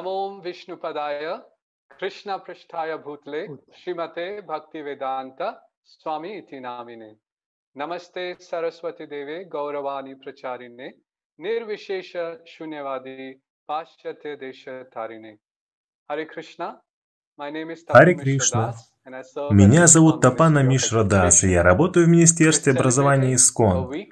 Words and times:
नमो 0.00 0.16
विष्णुपदाय 0.44 1.20
कृष्ण 2.00 2.36
पृष्ठाय 2.46 2.96
भूतले 3.04 3.46
श्रीमते 3.82 4.26
भक्ति 4.48 4.82
वेदांत 4.82 5.42
स्वामी 5.94 6.32
इति 6.38 6.60
नामिने 6.60 7.10
नमस्ते 7.76 8.24
सरस्वती 8.40 9.06
देवे 9.06 9.42
गौरवाणी 9.52 10.14
प्रचारिणे 10.24 10.88
निर्विशेष 11.38 12.12
शून्यवादी 12.52 13.32
पाश्चात्य 13.68 14.34
देश 14.46 14.64
तारिणे 14.94 15.34
Hare 16.08 16.24
Krishna. 16.24 16.66
My 17.38 17.50
name 17.50 17.70
is 17.72 17.84
Харе 17.84 18.14
Tapan 18.14 18.20
Кришна. 18.20 18.36
Mishra 18.36 18.72
Das, 18.72 18.92
and 19.04 19.16
I 19.16 19.22
serve 19.22 19.50
Меня 19.52 19.82
as 19.82 19.90
зовут 19.92 20.20
the 20.22 20.30
Тапана 20.30 20.62
Ministry 20.62 21.00
of 21.00 21.06
Мишра 21.06 21.08
Дас, 21.08 21.42
и 21.42 21.46
Education. 21.46 21.52
я 21.52 21.62
работаю 21.64 22.06
в 22.06 22.08
Министерстве 22.08 22.72
We're 22.72 22.78
образования 22.78 23.22
celebrating 23.22 23.32
a 23.32 23.36
ИСКОН. 23.36 24.06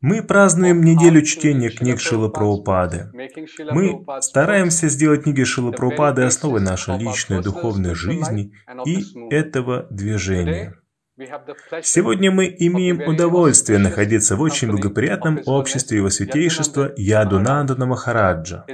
Мы 0.00 0.22
празднуем 0.22 0.82
неделю 0.82 1.22
чтения 1.22 1.70
книг 1.70 2.00
Шилы 2.00 2.28
Srila 2.28 3.10
Мы 3.72 4.04
стараемся 4.20 4.88
сделать 4.88 5.22
книги 5.22 5.42
Шилы 5.44 5.72
Прабхупады 5.72 6.22
основой 6.22 6.60
нашей 6.60 6.98
личной 6.98 7.42
духовной 7.42 7.94
жизни 7.94 8.52
и 8.84 9.02
этого 9.30 9.86
движения. 9.90 10.74
Сегодня 11.82 12.30
мы 12.30 12.54
имеем 12.58 13.00
удовольствие 13.08 13.78
находиться 13.78 14.36
в 14.36 14.42
очень 14.42 14.70
благоприятном 14.70 15.40
обществе 15.46 15.96
Его 15.96 16.10
Святейшества 16.10 16.92
Ядунандана 16.96 17.86
Махараджа. 17.86 18.66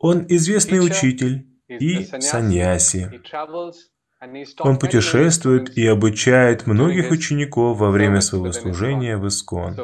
Он 0.00 0.26
известный 0.28 0.84
учитель 0.84 1.46
и 1.68 2.04
саньяси. 2.04 3.20
Он 4.60 4.78
путешествует 4.78 5.76
и 5.76 5.86
обучает 5.86 6.66
многих 6.66 7.10
учеников 7.10 7.78
во 7.78 7.90
время 7.90 8.20
своего 8.20 8.52
служения 8.52 9.16
в 9.16 9.26
Искон. 9.28 9.76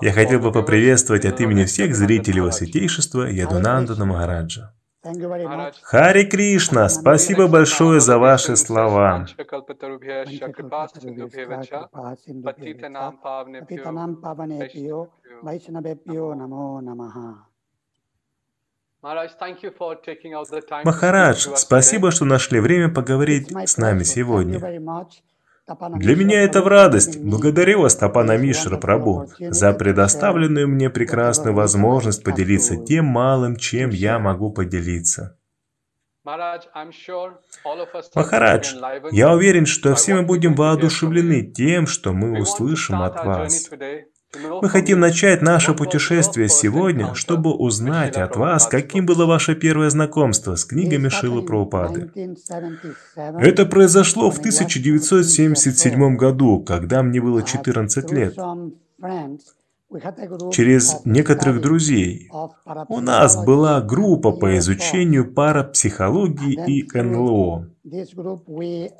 Я 0.00 0.12
хотел 0.12 0.40
бы 0.40 0.52
поприветствовать 0.52 1.24
от 1.24 1.40
имени 1.40 1.64
всех 1.64 1.94
зрителей 1.94 2.38
Его. 2.38 2.50
Святейшества 2.50 3.22
Ядунандана 3.22 4.04
Махараджа. 4.04 4.72
Харе 5.82 6.24
Кришна, 6.24 6.88
спасибо 6.88 7.46
большое 7.46 8.00
за 8.00 8.18
ваши 8.18 8.56
слова. 8.56 9.24
Махарадж, 20.84 21.48
спасибо, 21.54 22.10
что 22.10 22.24
нашли 22.24 22.58
время 22.58 22.92
поговорить 22.92 23.52
с 23.64 23.76
нами 23.76 24.02
сегодня. 24.02 24.58
Для 25.96 26.16
меня 26.16 26.42
это 26.42 26.62
в 26.62 26.66
радость. 26.66 27.20
Благодарю 27.20 27.82
вас, 27.82 27.96
Тапана 27.96 28.36
Мишра 28.36 28.78
Прабу, 28.78 29.28
за 29.38 29.72
предоставленную 29.72 30.68
мне 30.68 30.90
прекрасную 30.90 31.54
возможность 31.54 32.22
поделиться 32.24 32.76
тем 32.76 33.06
малым, 33.06 33.56
чем 33.56 33.90
я 33.90 34.18
могу 34.18 34.52
поделиться. 34.52 35.38
Махарадж, 38.14 38.74
я 39.12 39.32
уверен, 39.32 39.66
что 39.66 39.94
все 39.94 40.14
мы 40.14 40.22
будем 40.22 40.54
воодушевлены 40.54 41.42
тем, 41.42 41.86
что 41.86 42.12
мы 42.12 42.40
услышим 42.40 43.02
от 43.02 43.24
вас. 43.24 43.70
Мы 44.34 44.68
хотим 44.68 45.00
начать 45.00 45.40
наше 45.42 45.74
путешествие 45.74 46.48
сегодня, 46.48 47.14
чтобы 47.14 47.54
узнать 47.54 48.16
от 48.16 48.36
вас, 48.36 48.66
каким 48.66 49.06
было 49.06 49.24
ваше 49.26 49.54
первое 49.54 49.90
знакомство 49.90 50.56
с 50.56 50.64
книгами 50.64 51.08
Шилы 51.08 51.42
Прабхупады. 51.42 52.10
1977, 52.14 53.38
Это 53.40 53.66
произошло 53.66 54.30
в 54.30 54.38
when 54.40 54.46
I 54.46 54.50
was 54.50 54.66
14 54.66 54.84
years 54.84 55.10
1977 55.10 56.02
old. 56.02 56.16
году, 56.16 56.60
когда 56.60 57.02
мне 57.02 57.20
было 57.20 57.40
Uh, 57.40 57.44
14 57.44 58.04
through 58.04 58.14
лет. 58.14 58.34
Через 60.52 61.04
некоторых 61.04 61.60
друзей 61.60 62.28
у 62.88 63.00
нас 63.00 63.36
была 63.44 63.80
группа 63.80 64.32
по 64.32 64.58
изучению 64.58 65.32
парапсихологии 65.32 66.58
и 66.66 66.84
НЛО. 66.92 67.68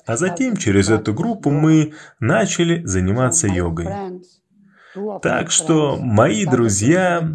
А 0.06 0.16
затем 0.16 0.56
через 0.56 0.88
эту 0.88 1.12
группу 1.12 1.50
мы 1.50 1.92
начали 2.20 2.84
заниматься 2.84 3.48
йогой. 3.48 3.88
Так 5.22 5.50
что 5.50 5.96
мои 5.96 6.44
друзья, 6.44 7.28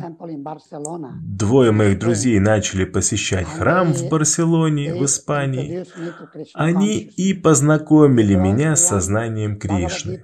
двое 1.23 1.71
моих 1.71 1.99
друзей 1.99 2.39
начали 2.39 2.85
посещать 2.85 3.47
храм 3.47 3.93
в 3.93 4.09
Барселоне, 4.09 4.95
в 4.95 5.05
Испании. 5.05 5.85
Они 6.53 6.99
и 6.99 7.33
познакомили 7.33 8.35
меня 8.35 8.75
с 8.75 8.87
сознанием 8.87 9.59
Кришны. 9.59 10.23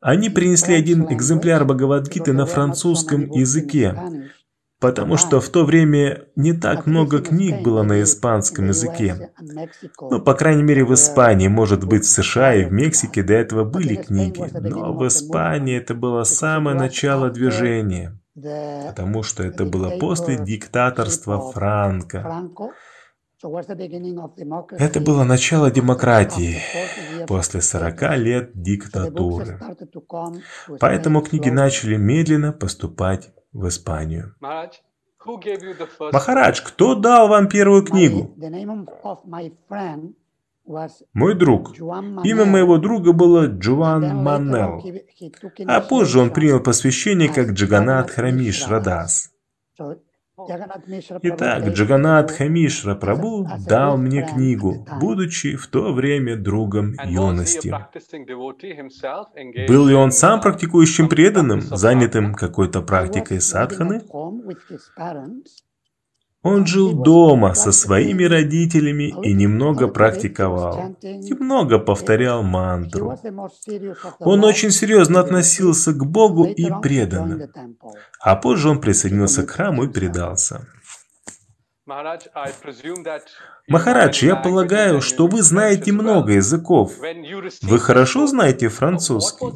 Они 0.00 0.30
принесли 0.30 0.74
один 0.74 1.12
экземпляр 1.12 1.64
Бхагавадгиты 1.64 2.32
на 2.32 2.46
французском 2.46 3.30
языке, 3.30 3.96
потому 4.80 5.16
что 5.16 5.40
в 5.40 5.48
то 5.48 5.64
время 5.64 6.26
не 6.36 6.52
так 6.52 6.86
много 6.86 7.20
книг 7.20 7.62
было 7.62 7.82
на 7.82 8.02
испанском 8.02 8.68
языке. 8.68 9.32
Ну, 10.00 10.20
по 10.20 10.34
крайней 10.34 10.62
мере, 10.62 10.84
в 10.84 10.90
there 10.90 10.94
Испании, 10.94 11.48
может 11.48 11.84
быть, 11.84 12.04
в 12.04 12.08
США 12.08 12.54
и 12.54 12.64
в. 12.64 12.72
Мексике 12.72 13.22
до 13.22 13.34
этого 13.34 13.64
были 13.64 13.96
книги, 13.96 14.40
но 14.60 14.92
в 14.92 15.06
Испании 15.06 15.76
это 15.76 15.94
было 15.94 16.24
самое 16.24 16.76
начало 16.76 17.30
движения, 17.30 18.18
потому 18.34 19.22
что 19.22 19.42
это 19.42 19.64
было 19.64 19.90
после 19.98 20.36
диктаторства 20.36 21.38
of 21.38 21.54
Это 24.78 25.00
было 25.00 25.22
начало 25.22 25.70
демократии. 25.70 26.58
40 26.58 27.20
years 27.20 27.22
of 27.22 27.26
после 27.26 27.60
40 27.60 27.94
dictatorship. 27.94 28.16
лет 28.16 28.50
диктатуры. 28.54 29.60
Поэтому 30.80 31.20
книги 31.20 31.48
начали 31.48 31.96
медленно 31.96 32.52
поступать 32.52 33.30
в 33.52 33.68
Испанию. 33.68 34.34
Махарадж, 36.12 36.62
кто 36.64 36.94
дал 36.94 37.28
вам 37.28 37.48
первую 37.48 37.84
книгу? 37.84 38.34
Мой 41.14 41.34
друг. 41.34 41.74
Имя 41.78 42.44
моего 42.44 42.78
друга 42.78 43.12
было 43.12 43.46
he 45.18 45.30
took 45.30 45.64
А 45.66 45.80
позже 45.80 46.20
он 46.20 46.30
принял 46.30 46.60
посвящение 46.60 47.28
как 47.32 47.50
Джаганат 47.52 48.10
Храмиш. 48.10 48.66
Радас. 48.68 49.32
Итак, 51.22 51.66
Джаганат 51.68 52.30
Хамишра 52.30 52.94
Прабу 52.94 53.48
дал 53.66 53.96
мне 53.96 54.22
книгу, 54.22 54.86
будучи 55.00 55.56
в 55.56 55.66
то 55.66 55.92
время 55.92 56.36
другом 56.36 56.94
юности. 57.04 57.74
Был 59.68 59.86
ли 59.86 59.94
он 59.94 60.12
сам 60.12 60.38
uh, 60.38 60.42
практикующим 60.42 61.08
преданным, 61.08 61.60
занятым 61.60 62.34
какой-то 62.34 62.82
практикой 62.82 63.40
садханы? 63.40 64.02
Он 66.42 66.66
жил 66.66 66.92
дома 66.92 67.54
со 67.54 67.72
своими 67.72 68.22
родителями 68.22 69.12
и 69.24 69.32
немного 69.32 69.88
практиковал, 69.88 70.96
немного 71.02 71.78
повторял 71.80 72.42
мантру. 72.44 73.18
Он 74.20 74.44
очень 74.44 74.70
серьезно 74.70 75.20
относился 75.20 75.92
к 75.92 76.06
Богу 76.06 76.44
и 76.44 76.66
temple. 76.66 77.48
А 78.20 78.36
позже 78.36 78.70
он 78.70 78.80
присоединился 78.80 79.44
к 79.44 79.50
храму 79.50 79.84
и 79.84 79.88
предался. 79.88 80.66
Maharaj, 80.66 80.66
I 80.66 80.66
presume 80.66 80.66
that 80.68 81.06
you 81.28 81.77
know 81.77 81.77
Махарадж, 83.68 84.24
я 84.24 84.36
полагаю, 84.36 85.00
что 85.00 85.26
вы 85.26 85.42
знаете 85.42 85.90
много 85.92 86.32
языков. 86.32 86.92
Вы 87.62 87.78
хорошо 87.78 88.26
знаете 88.26 88.66
uh, 88.66 88.68
французский. 88.68 89.46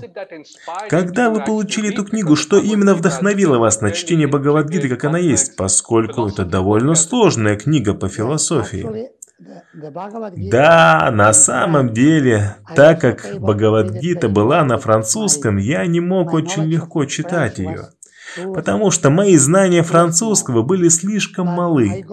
Когда 0.89 1.29
вы 1.29 1.45
получили 1.45 1.93
эту 1.93 2.05
книгу, 2.05 2.35
что 2.37 2.59
именно 2.59 2.95
вдохновило 2.95 3.59
вас 3.59 3.83
на 3.83 3.91
чтение 3.91 4.29
Бхагавадгиты, 4.29 4.89
как 4.89 5.05
она 5.05 5.19
есть, 5.19 5.57
поскольку 5.57 6.27
это 6.29 6.47
довольно 6.47 6.95
сложная 6.95 7.57
книга 7.57 7.93
по 7.93 8.09
философии? 8.09 9.11
Да, 10.51 11.11
на 11.13 11.33
самом 11.35 11.93
деле, 11.93 12.57
так 12.75 13.01
как 13.01 13.27
Бхагавадгита 13.41 14.29
была 14.29 14.65
на 14.65 14.79
французском, 14.79 15.59
я 15.59 15.85
не 15.87 16.01
мог 16.01 16.33
очень 16.33 16.65
легко 16.65 17.05
читать 17.05 17.59
ее, 17.59 17.89
потому 18.55 18.91
что 18.91 19.11
мои 19.11 19.37
знания 19.37 19.83
французского 19.83 20.63
были 20.63 20.89
слишком 20.89 21.47
малы. 21.47 22.05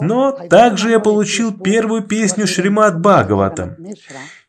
Но 0.00 0.32
также 0.32 0.90
я 0.90 1.00
получил 1.00 1.52
первую 1.52 2.02
песню 2.02 2.46
Шримад 2.46 3.00
Бхагаватам. 3.00 3.76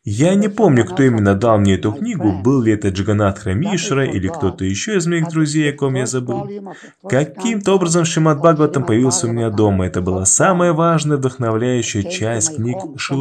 Я 0.02 0.34
не 0.34 0.48
помню, 0.48 0.86
кто 0.86 1.02
именно 1.02 1.34
дал 1.34 1.58
мне 1.58 1.74
эту 1.74 1.92
книгу, 1.92 2.32
был 2.42 2.62
ли 2.62 2.72
это 2.72 2.88
Джаганатха 2.88 3.50
that 3.50 3.52
I 3.52 3.54
Мишра 3.54 4.06
или 4.06 4.28
кто-то 4.28 4.64
еще 4.64 4.96
из 4.96 5.06
моих 5.06 5.28
друзей, 5.28 5.70
о 5.72 5.76
ком 5.76 5.94
я 5.94 6.06
забыл. 6.06 6.48
Каким-то 7.06 7.74
образом 7.74 8.06
Шримад 8.06 8.38
Бхагаватам 8.38 8.86
появился 8.86 9.26
у 9.26 9.30
меня 9.30 9.50
дома. 9.50 9.86
Это 9.86 10.00
была 10.00 10.24
самая 10.24 10.72
важная 10.72 11.18
вдохновляющая 11.18 12.02
часть 12.02 12.56
книг. 12.56 12.78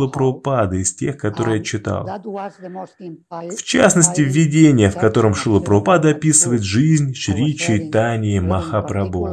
Прабхупады, 0.09 0.81
из 0.81 0.95
тех, 0.95 1.17
которые 1.17 1.57
я 1.57 1.63
читал. 1.63 2.07
В 2.07 3.63
частности, 3.63 4.21
введение, 4.21 4.89
в 4.89 4.95
котором 4.95 5.33
of 5.33 5.35
Шила 5.35 5.59
Srila 5.59 5.65
Прабхупада 5.65 6.09
Prabhupada's 6.09 6.11
описывает 6.11 6.63
жизнь 6.63 7.13
Шри 7.13 7.57
reading 7.57 8.41
Махапрабху. 8.41 9.27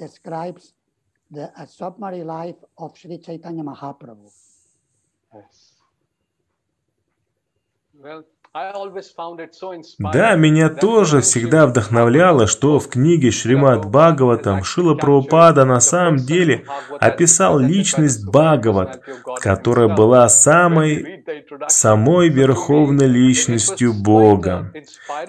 describes 0.00 0.72
the 1.32 1.50
uh, 1.58 1.66
submarine 1.66 2.26
life 2.26 2.56
of 2.76 2.96
Sri 2.96 3.18
Chaitanya 3.18 3.64
Mahaprabhu. 3.64 4.30
Yes. 5.34 5.72
Well, 7.94 8.24
Да, 10.12 10.34
меня 10.34 10.68
тоже 10.68 11.22
всегда 11.22 11.66
вдохновляло, 11.66 12.46
что 12.46 12.78
в 12.78 12.88
книге 12.88 13.30
Шримад 13.30 13.86
Бхагаватам 13.86 14.62
Шила 14.62 14.94
Прабхупада 14.94 15.64
на 15.64 15.80
самом 15.80 16.16
деле 16.18 16.66
описал 17.00 17.58
личность 17.58 18.26
Бхагават, 18.26 19.00
которая 19.40 19.88
была 19.88 20.28
самой, 20.28 21.24
самой 21.68 22.28
верховной 22.28 23.06
личностью 23.06 23.94
Бога. 23.94 24.70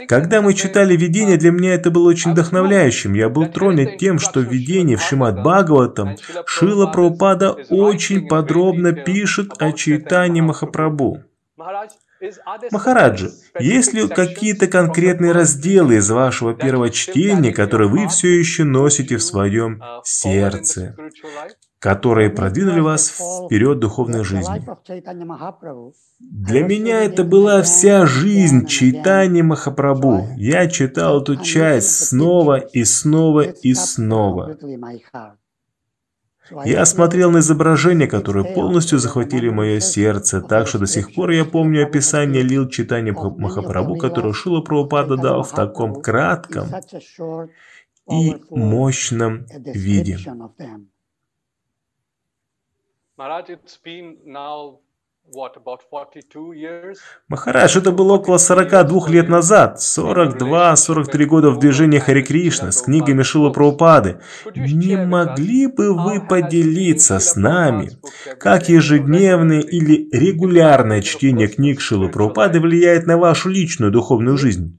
Когда 0.09 0.41
мы 0.41 0.53
читали 0.53 0.97
видение, 0.97 1.37
для 1.37 1.51
меня 1.51 1.75
это 1.75 1.91
было 1.91 2.09
очень 2.09 2.31
вдохновляющим. 2.31 3.13
Я 3.13 3.29
был 3.29 3.45
тронут 3.45 3.99
тем, 3.99 4.19
что 4.19 4.41
в 4.41 4.51
видении 4.51 4.97
в 4.97 5.01
Шримад 5.01 5.41
Бхагаватам 5.41 6.17
Шила 6.45 6.87
Прабхупада 6.87 7.51
очень 7.69 8.27
подробно 8.27 8.91
пишет 8.91 9.53
о 9.59 9.71
Чайтане 9.71 10.41
Махапрабху. 10.41 11.21
Махараджи, 12.71 13.31
есть 13.59 13.93
ли 13.93 14.07
какие-то 14.07 14.67
конкретные 14.67 15.31
разделы 15.31 15.95
из 15.95 16.09
вашего 16.09 16.53
первого 16.53 16.89
чтения, 16.89 17.51
которые 17.51 17.89
вы 17.89 18.07
все 18.07 18.39
еще 18.39 18.63
носите 18.63 19.17
в 19.17 19.23
своем 19.23 19.81
сердце, 20.03 20.95
которые 21.79 22.29
продвинули 22.29 22.79
вас 22.79 23.09
вперед 23.09 23.79
духовной 23.79 24.23
жизни? 24.23 24.63
Для 26.19 26.63
меня 26.63 27.03
это 27.03 27.23
была 27.23 27.61
вся 27.61 28.05
жизнь 28.05 28.65
Чайтани 28.65 29.41
Махапрабху. 29.41 30.29
Я 30.37 30.67
читал 30.69 31.21
эту 31.21 31.35
часть 31.35 32.07
снова 32.07 32.57
и 32.57 32.85
снова 32.85 33.41
и 33.41 33.73
снова. 33.73 34.57
Я 36.65 36.85
смотрел 36.85 37.31
на 37.31 37.39
изображения, 37.39 38.07
которые 38.07 38.53
полностью 38.53 38.99
захватили 38.99 39.49
мое 39.49 39.79
сердце, 39.79 40.41
так 40.41 40.67
что 40.67 40.79
до 40.79 40.87
сих 40.87 41.13
пор 41.13 41.31
я 41.31 41.45
помню 41.45 41.83
описание 41.83 42.43
лил 42.43 42.67
читания 42.67 43.13
Махапрабху, 43.13 43.97
которое 43.97 44.33
Шила 44.33 44.61
Прабхупада 44.61 45.15
дал 45.15 45.43
в 45.43 45.51
таком 45.51 46.01
кратком 46.01 46.67
и 48.11 48.35
мощном 48.49 49.45
виде. 49.49 50.17
Maharaj, 53.15 53.49
it's 53.49 53.77
been 53.77 54.17
now 54.25 54.79
what 55.31 55.55
about 55.57 55.81
42 55.89 56.53
years? 56.53 56.97
Махарадж, 57.27 57.77
это 57.77 57.91
было 57.91 58.13
около 58.13 58.37
42 58.37 59.09
лет 59.09 59.29
назад, 59.29 59.79
42-43 59.79 61.25
года 61.25 61.49
в 61.51 61.59
движении 61.59 61.99
Хари 61.99 62.21
Кришна 62.21 62.71
с 62.71 62.81
книгами 62.81 63.23
Шила 63.23 63.49
Прабхупады. 63.49 64.19
Не 64.55 65.05
могли 65.05 65.67
бы 65.67 65.93
вы 65.93 66.21
поделиться 66.21 67.19
с 67.19 67.35
нами, 67.35 67.91
как 68.39 68.69
ежедневное 68.69 69.61
или 69.61 70.09
регулярное 70.11 71.01
чтение 71.01 71.47
книг 71.47 71.81
Шилы 71.81 72.09
Прабхупады 72.09 72.59
влияет 72.59 73.07
на 73.07 73.17
вашу 73.17 73.49
личную 73.49 73.91
духовную 73.91 74.37
жизнь? 74.37 74.77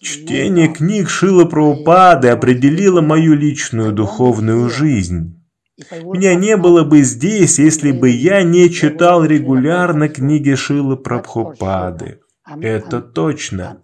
Чтение 0.00 0.68
книг 0.68 1.08
Шила 1.08 1.44
Прабхупады 1.44 2.28
определило 2.28 3.00
мою 3.00 3.34
личную 3.34 3.92
духовную 3.92 4.68
жизнь. 4.68 5.41
Меня 5.90 6.34
не 6.34 6.56
было 6.56 6.84
бы 6.84 7.02
здесь, 7.02 7.58
если 7.58 7.92
бы 7.92 8.10
я 8.10 8.42
не 8.42 8.70
читал 8.70 9.24
регулярно 9.24 10.08
книги 10.08 10.54
Шилы 10.54 10.96
Прабхупады. 10.96 12.20
Это 12.60 13.00
точно. 13.00 13.78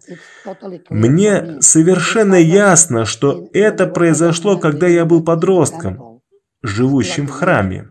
Мне 0.89 1.61
совершенно 1.61 2.35
ясно, 2.35 3.05
что 3.05 3.47
это 3.53 3.87
произошло, 3.87 4.57
когда 4.57 4.87
я 4.87 5.05
был 5.05 5.23
подростком, 5.23 6.21
живущим 6.61 7.27
в 7.27 7.31
храме. 7.31 7.89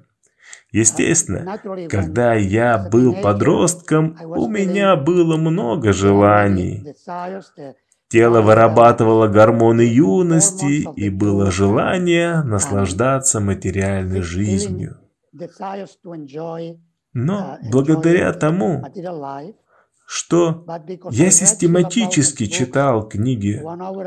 Естественно, 0.70 1.58
когда 1.88 2.34
я 2.34 2.76
был 2.78 3.14
подростком, 3.14 4.16
у 4.22 4.48
меня 4.48 4.96
было 4.96 5.36
много 5.36 5.92
желаний. 5.92 6.84
Тело 8.08 8.40
вырабатывало 8.40 9.28
гормоны 9.28 9.82
юности, 9.82 10.88
и 10.96 11.10
было 11.10 11.50
желание 11.50 12.42
наслаждаться 12.42 13.38
материальной 13.38 14.22
жизнью. 14.22 14.98
Но 17.12 17.58
благодаря 17.70 18.32
тому, 18.32 18.84
что 20.06 20.64
я 21.10 21.30
систематически 21.30 22.46
читал 22.46 23.06
книги 23.06 23.62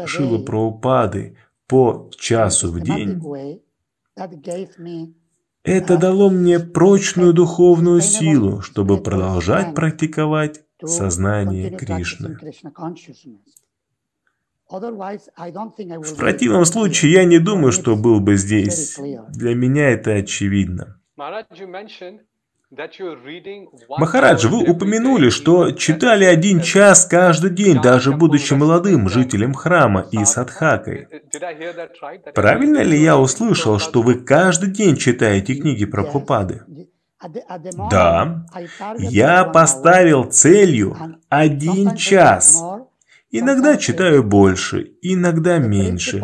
Шилы 0.07 0.43
Праупады 0.45 1.37
по 1.67 2.09
часу 2.17 2.71
в 2.71 2.79
день, 2.81 3.21
это 5.63 5.97
дало 5.97 6.31
мне 6.31 6.59
прочную 6.59 7.33
духовную 7.33 8.01
силу, 8.01 8.61
чтобы 8.61 8.97
продолжать 8.97 9.75
практиковать 9.75 10.61
сознание 10.83 11.69
Кришны. 11.69 12.37
В 14.71 16.15
противном 16.17 16.65
случае 16.65 17.11
я 17.13 17.25
не 17.25 17.39
думаю, 17.39 17.71
что 17.71 17.95
был 17.95 18.19
бы 18.19 18.37
здесь. 18.37 18.97
Для 19.29 19.53
меня 19.53 19.89
это 19.89 20.11
очевидно. 20.13 20.99
Махарадж, 23.89 24.47
вы 24.47 24.63
упомянули, 24.63 25.29
что 25.29 25.71
читали 25.71 26.23
один 26.23 26.61
час 26.61 27.05
каждый 27.05 27.49
день, 27.49 27.81
даже 27.81 28.13
будучи 28.13 28.53
молодым 28.53 29.09
жителем 29.09 29.53
храма 29.53 30.07
и 30.09 30.23
садхакой. 30.23 31.07
Правильно 32.33 32.81
ли 32.81 32.97
я 32.97 33.17
услышал, 33.17 33.77
что 33.77 34.01
вы 34.01 34.15
каждый 34.15 34.71
день 34.71 34.95
читаете 34.95 35.55
книги 35.55 35.85
Прабхупады? 35.85 36.63
Да, 37.91 38.45
я 38.97 39.43
поставил 39.43 40.23
целью 40.23 40.97
один 41.29 41.95
час. 41.95 42.63
Иногда 43.31 43.77
читаю 43.77 44.23
больше, 44.23 44.97
иногда 45.01 45.57
меньше. 45.57 46.21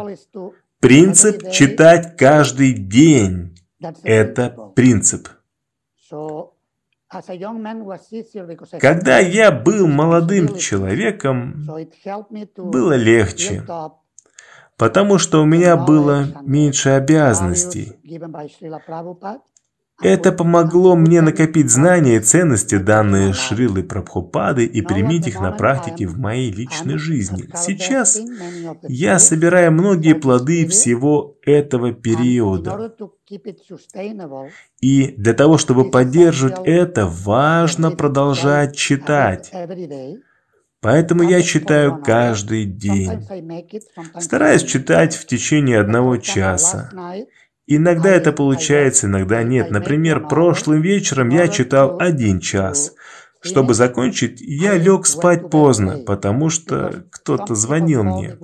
Принцип 0.79 1.49
читать 1.51 2.17
каждый 2.17 2.73
день– 2.73 3.57
это 4.03 4.49
принцип. 4.75 5.29
Когда 8.79 9.19
я 9.19 9.51
был 9.51 9.87
молодым 9.87 10.57
человеком, 10.57 11.65
было 12.57 12.93
легче, 12.93 13.63
потому 14.75 15.17
что 15.17 15.41
у 15.41 15.45
меня 15.45 15.77
было 15.77 16.25
меньше 16.41 16.89
обязанностей. 16.89 17.93
Это 20.01 20.31
помогло 20.31 20.95
мне 20.95 21.21
накопить 21.21 21.71
знания 21.71 22.17
и 22.17 22.19
ценности, 22.19 22.77
данные 22.77 23.33
Шрилы 23.33 23.81
Прабхупады, 23.81 24.63
и 24.65 24.81
применить 24.83 25.27
их 25.27 25.39
на 25.39 25.51
практике 25.51 26.05
в 26.05 26.19
моей 26.19 26.51
личной 26.51 26.97
жизни. 26.97 27.49
Сейчас 27.55 28.19
я 28.87 29.17
собираю 29.17 29.71
многие 29.71 30.13
плоды 30.13 30.67
всего 30.67 31.37
этого 31.43 31.93
периода. 31.93 32.93
И 34.81 35.15
для 35.17 35.33
того, 35.33 35.57
чтобы 35.57 35.89
поддерживать 35.89 36.59
это, 36.63 37.07
важно 37.07 37.89
продолжать 37.89 38.75
читать. 38.75 39.51
Поэтому 40.79 41.23
я 41.23 41.41
читаю 41.41 42.03
каждый 42.03 42.65
день. 42.65 43.27
Стараюсь 44.19 44.63
читать 44.63 45.15
в 45.15 45.25
течение 45.25 45.79
одного 45.79 46.17
часа. 46.17 46.91
Иногда 47.67 48.09
это 48.09 48.31
получается, 48.31 49.07
иногда 49.07 49.43
нет. 49.43 49.71
Например, 49.71 50.25
прошлым 50.25 50.81
вечером 50.81 51.29
я 51.29 51.49
читал 51.49 51.99
один 51.99 52.39
час. 52.39 52.93
Чтобы 53.41 53.73
закончить, 53.73 54.41
я 54.41 54.77
лег 54.77 55.05
спать 55.05 55.49
поздно, 55.49 55.99
потому 56.05 56.49
что 56.49 57.03
кто-то 57.11 57.55
звонил 57.55 58.03
мне. 58.03 58.37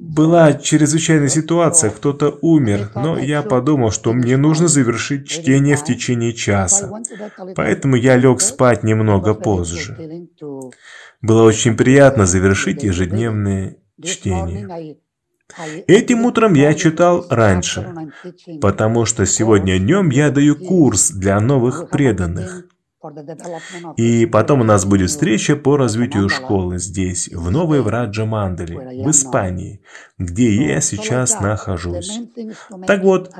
Была 0.00 0.52
чрезвычайная 0.54 1.28
ситуация, 1.28 1.90
кто-то 1.90 2.38
умер, 2.40 2.90
но 2.94 3.18
я 3.18 3.42
подумал, 3.42 3.90
что 3.90 4.12
мне 4.12 4.36
нужно 4.36 4.68
завершить 4.68 5.28
чтение 5.28 5.76
в 5.76 5.84
течение 5.84 6.32
часа. 6.32 6.90
Поэтому 7.56 7.96
я 7.96 8.16
лег 8.16 8.40
спать 8.40 8.82
немного 8.82 9.34
позже. 9.34 10.28
Было 11.20 11.42
очень 11.42 11.76
приятно 11.76 12.26
завершить 12.26 12.82
ежедневное 12.82 13.76
чтение. 14.02 14.98
Этим 15.86 16.24
утром 16.24 16.54
я 16.54 16.74
читал 16.74 17.26
раньше, 17.28 17.92
потому 18.60 19.04
что 19.04 19.26
сегодня 19.26 19.78
днем 19.78 20.10
я 20.10 20.30
даю 20.30 20.56
курс 20.56 21.10
для 21.10 21.40
новых 21.40 21.90
преданных. 21.90 22.64
И 23.96 24.26
потом 24.26 24.60
у 24.60 24.64
нас 24.64 24.84
будет 24.84 25.08
встреча 25.08 25.56
по 25.56 25.78
развитию 25.78 26.28
школы 26.28 26.78
здесь, 26.78 27.30
в 27.32 27.50
Новой 27.50 27.80
Враджа 27.80 28.26
Мандали, 28.26 29.02
в 29.02 29.10
Испании, 29.10 29.80
где 30.18 30.54
я 30.54 30.82
сейчас 30.82 31.40
нахожусь. 31.40 32.20
Так 32.86 33.02
вот, 33.02 33.30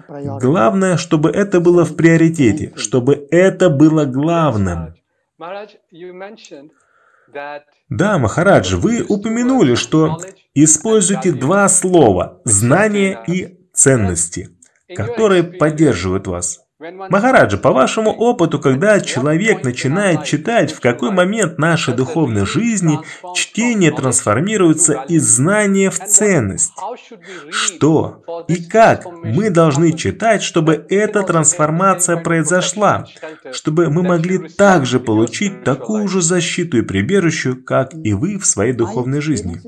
главное, 0.41 0.97
чтобы 0.97 1.31
это 1.31 1.61
было 1.61 1.85
в 1.85 1.95
приоритете, 1.95 2.73
чтобы 2.77 3.29
это 3.31 3.69
было 3.69 4.07
главным. 4.07 4.95
Да, 7.89 8.19
Махарадж, 8.19 8.75
вы 8.77 9.05
упомянули, 9.07 9.75
что 9.75 10.21
используйте 10.55 11.33
два 11.33 11.69
слова– 11.69 12.41
знания 12.45 13.23
и 13.27 13.59
ценности, 13.73 14.51
которые 14.95 15.43
поддерживают 15.43 16.27
вас. 16.27 16.61
Махараджа, 16.81 17.59
по 17.59 17.73
вашему 17.73 18.11
опыту, 18.11 18.59
когда 18.59 19.01
человек 19.01 19.65
начинает 19.65 20.25
читать, 20.25 20.73
в 20.73 20.81
какой 20.81 21.11
момент 21.11 21.59
нашей 21.59 21.93
духовной 21.93 22.47
жизни 22.47 22.99
чтение 23.35 23.91
трансформируется 23.91 25.05
из 25.07 25.25
знания 25.25 25.91
в 25.91 25.99
ценность? 25.99 26.73
Что 27.51 28.25
и 28.49 28.65
как 28.65 29.05
мы 29.05 29.51
должны 29.51 29.93
читать, 29.93 30.43
чтобы 30.43 30.87
эта 30.89 31.23
трансформация 31.23 32.17
произошла, 32.17 33.05
чтобы 33.53 33.91
мы 33.91 34.03
могли 34.03 34.39
также 34.49 35.01
получить 35.01 35.65
такую 35.65 36.09
же 36.09 36.23
защиту 36.23 36.79
и 36.79 36.83
прибежище, 36.83 37.57
как 37.57 37.93
и 37.93 38.15
вы 38.15 38.39
в 38.39 38.47
своей 38.47 38.73
духовной 38.73 39.21
жизни? 39.21 39.61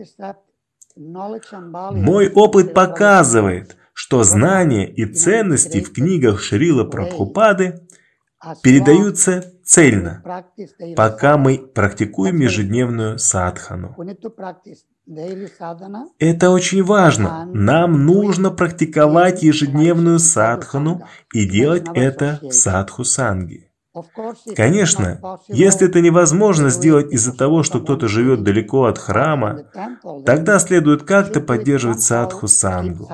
Мой 0.97 2.31
опыт 2.31 2.73
показывает– 2.73 3.76
что 3.92 4.22
знания 4.25 4.90
и 4.90 5.04
ценности 5.04 5.80
в 5.80 5.92
книгах 5.92 6.42
Шрила 6.42 6.84
Прабхупады 6.84 7.87
передаются 8.62 9.52
цельно, 9.64 10.22
пока 10.96 11.37
мы 11.37 11.58
практикуем 11.58 12.40
ежедневную 12.40 13.18
садхану. 13.18 13.94
Это 16.18 16.50
очень 16.50 16.82
важно. 16.82 17.46
Нам 17.52 18.06
нужно 18.06 18.50
практиковать 18.50 19.42
ежедневную 19.42 20.18
садхану 20.18 21.02
и 21.32 21.49
делать 21.49 21.87
это 21.94 22.40
в 22.42 22.52
садху 22.52 23.04
санги. 23.04 23.71
Конечно, 24.56 25.20
если 25.49 25.87
это 25.87 26.00
невозможно 26.00 26.70
сделать 26.70 27.12
из-за 27.12 27.37
того, 27.37 27.62
что 27.62 27.80
кто-то 27.80 28.08
живет 28.08 28.42
далеко 28.42 28.84
от 28.84 28.99
храма, 28.99 29.64
тогда 30.25 30.58
следует 30.58 31.02
как-то 31.02 31.40
поддерживать 31.40 32.00
садху 32.00 32.49
сангу. 32.49 33.06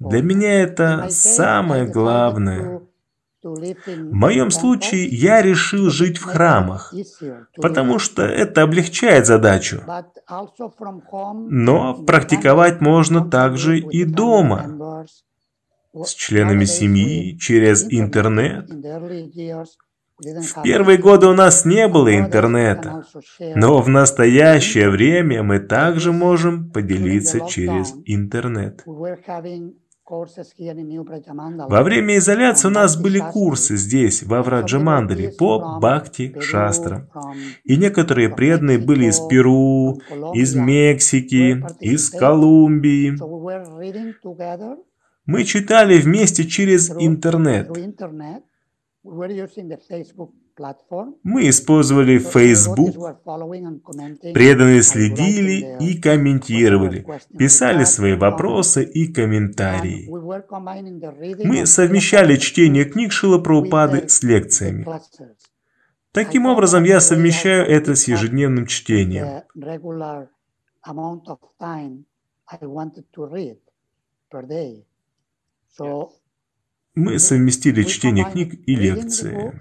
Для 0.00 0.22
меня 0.22 0.62
это 0.62 1.08
самое 1.10 1.86
главное. 1.86 2.82
В 3.42 4.12
моем 4.12 4.50
случае 4.50 5.06
я 5.06 5.42
решил 5.42 5.90
жить 5.90 6.18
в 6.18 6.24
храмах, 6.24 6.92
потому 7.56 7.98
что 7.98 8.22
это 8.22 8.62
облегчает 8.62 9.26
задачу. 9.26 9.82
Но 11.48 11.94
практиковать 11.94 12.80
можно 12.80 13.28
также 13.28 13.78
и 13.78 14.04
дома 14.04 15.06
с 16.04 16.14
членами 16.14 16.64
семьи, 16.64 17.36
через 17.38 17.86
интернет. 17.90 18.68
В 20.18 20.62
первые 20.62 20.96
годы 20.96 21.26
у 21.26 21.34
нас 21.34 21.66
не 21.66 21.88
было 21.88 22.16
интернета, 22.16 23.04
но 23.54 23.82
в 23.82 23.88
настоящее 23.88 24.88
время 24.88 25.42
мы 25.42 25.58
также 25.58 26.10
можем 26.10 26.70
поделиться 26.70 27.40
через 27.46 27.92
интернет. 28.06 28.82
Во 30.08 31.82
время 31.82 32.16
изоляции 32.18 32.68
у 32.68 32.70
нас 32.70 32.96
были 32.96 33.18
курсы 33.18 33.76
здесь, 33.76 34.22
во 34.22 34.42
Враджамандале, 34.42 35.30
по 35.30 35.78
Бхакти 35.80 36.32
Шастрам. 36.40 37.08
И 37.64 37.76
некоторые 37.76 38.28
преданные 38.28 38.78
были 38.78 39.06
из 39.06 39.18
Перу, 39.20 40.00
из 40.32 40.54
Мексики, 40.54 41.62
из 41.80 42.08
Колумбии. 42.10 43.16
Мы 45.26 45.44
читали 45.44 45.98
вместе 45.98 46.46
через 46.46 46.90
интернет. 46.90 47.68
Мы 51.22 51.48
использовали 51.50 52.18
Facebook, 52.18 52.94
преданные 54.32 54.82
следили 54.82 55.76
и 55.80 56.00
комментировали, 56.00 57.06
писали 57.36 57.84
свои 57.84 58.14
вопросы 58.14 58.84
и 58.84 59.12
комментарии. 59.12 60.08
Мы 61.44 61.66
совмещали 61.66 62.36
чтение 62.36 62.84
книг 62.84 63.12
Шила 63.12 63.38
Прабхупады 63.38 64.08
с 64.08 64.22
лекциями. 64.22 64.86
Таким 66.12 66.46
образом, 66.46 66.84
я 66.84 67.00
совмещаю 67.00 67.66
это 67.66 67.94
с 67.94 68.08
ежедневным 68.08 68.66
чтением. 68.66 69.42
Мы 76.94 77.18
совместили 77.18 77.82
чтение 77.82 78.24
книг 78.24 78.54
и 78.66 78.74
лекции. 78.74 79.58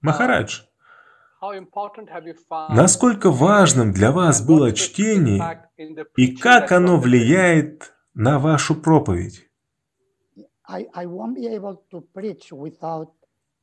Махарадж, 0.00 0.62
насколько 2.68 3.30
важным 3.30 3.92
для 3.92 4.12
вас 4.12 4.44
было 4.44 4.72
чтение 4.72 5.68
и 6.16 6.36
как 6.36 6.70
оно 6.72 6.98
влияет 6.98 7.94
на 8.14 8.38
вашу 8.38 8.80
проповедь? 8.80 9.48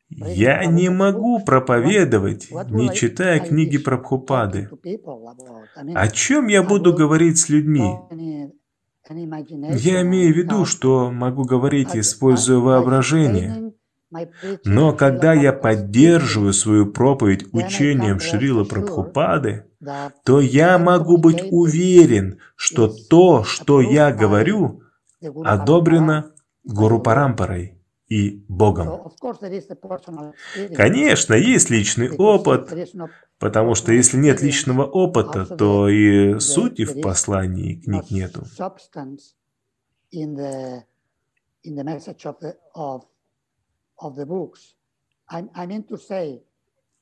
Я 0.09 0.65
не 0.65 0.89
могу 0.89 1.39
проповедовать, 1.43 2.49
не 2.69 2.93
читая 2.93 3.39
книги 3.39 3.77
Прабхупады. 3.77 4.69
О 5.93 6.07
чем 6.07 6.47
я 6.47 6.63
буду 6.63 6.93
говорить 6.93 7.37
с 7.37 7.49
людьми? 7.49 7.93
Я 9.09 10.01
имею 10.01 10.33
в 10.33 10.37
виду, 10.37 10.65
что 10.65 11.11
могу 11.11 11.43
говорить, 11.43 11.95
используя 11.95 12.59
воображение. 12.59 13.73
Но 14.63 14.93
когда 14.93 15.33
я 15.33 15.51
поддерживаю 15.51 16.53
свою 16.53 16.91
проповедь 16.91 17.45
учением 17.53 18.19
Шрила 18.21 18.63
Прабхупады, 18.63 19.65
то 20.23 20.39
я 20.39 20.77
могу 20.77 21.17
быть 21.17 21.43
уверен, 21.51 22.39
что 22.55 22.87
то, 22.87 23.43
что 23.43 23.81
я 23.81 24.13
говорю, 24.13 24.81
одобрено 25.43 26.31
Гуру 26.63 26.99
Парампарой 27.01 27.76
и 28.07 28.45
Богом. 28.47 29.11
Конечно, 30.75 31.33
есть 31.33 31.69
личный 31.69 32.09
опыт, 32.15 32.73
потому 33.37 33.75
что 33.75 33.91
если 33.91 34.17
нет 34.17 34.41
личного 34.41 34.85
опыта, 34.85 35.45
то 35.45 35.89
и 35.89 36.39
сути 36.39 36.85
в 36.85 37.01
послании 37.01 37.75
книг 37.75 38.09
нету. 38.09 38.45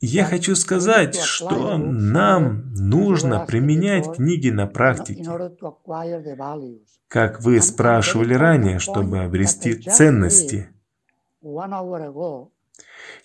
Я 0.01 0.25
хочу 0.25 0.55
сказать, 0.55 1.15
что 1.15 1.77
нам 1.77 2.73
нужно 2.73 3.45
применять 3.45 4.11
книги 4.15 4.49
на 4.49 4.67
практике. 4.67 5.23
Как 7.07 7.41
вы 7.41 7.61
спрашивали 7.61 8.33
ранее, 8.33 8.79
чтобы 8.79 9.19
обрести 9.19 9.75
ценности– 9.75 10.69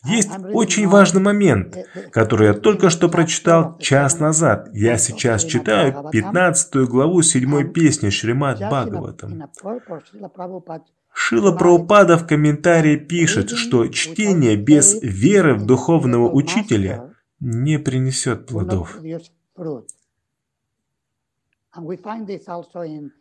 есть 0.05 0.31
очень 0.53 0.89
важный 0.89 1.21
момент, 1.21 1.77
который 2.12 2.49
я 2.49 2.55
только 2.55 2.91
что 2.91 3.09
прочитал 3.09 3.79
час 3.79 4.19
назад. 4.19 4.69
Я 4.73 4.99
сейчас 4.99 5.45
читаю 5.45 6.11
15 6.11 6.89
главу 6.89 7.23
7 7.23 7.73
песни 7.73 8.11
Шримад 8.11 8.59
Бхагаватам. 8.59 9.50
Шила 11.12 11.53
Прабхупада 11.53 12.17
в 12.17 12.27
комментарии 12.27 12.97
пишет, 12.97 13.50
что 13.50 13.89
чтение 13.89 14.57
без 14.57 15.03
веры 15.03 15.55
в 15.55 15.67
духовного 15.67 16.31
учителя 16.31 17.15
не 17.41 17.79
принесет 17.79 18.47
плодов. 18.47 18.97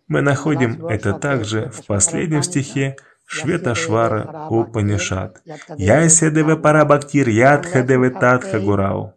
Мы 0.07 0.21
находим 0.21 0.85
это 0.87 1.13
также 1.13 1.69
в 1.69 1.85
последнем 1.85 2.43
стихе 2.43 2.97
Шветашвара 3.35 4.21
Упанишат. 4.49 5.31
Яйседеве 5.77 6.55
Парабхактир 6.63 7.27
Ядхадеве 7.29 8.09
Татха 8.09 8.59
Гурау. 8.59 9.13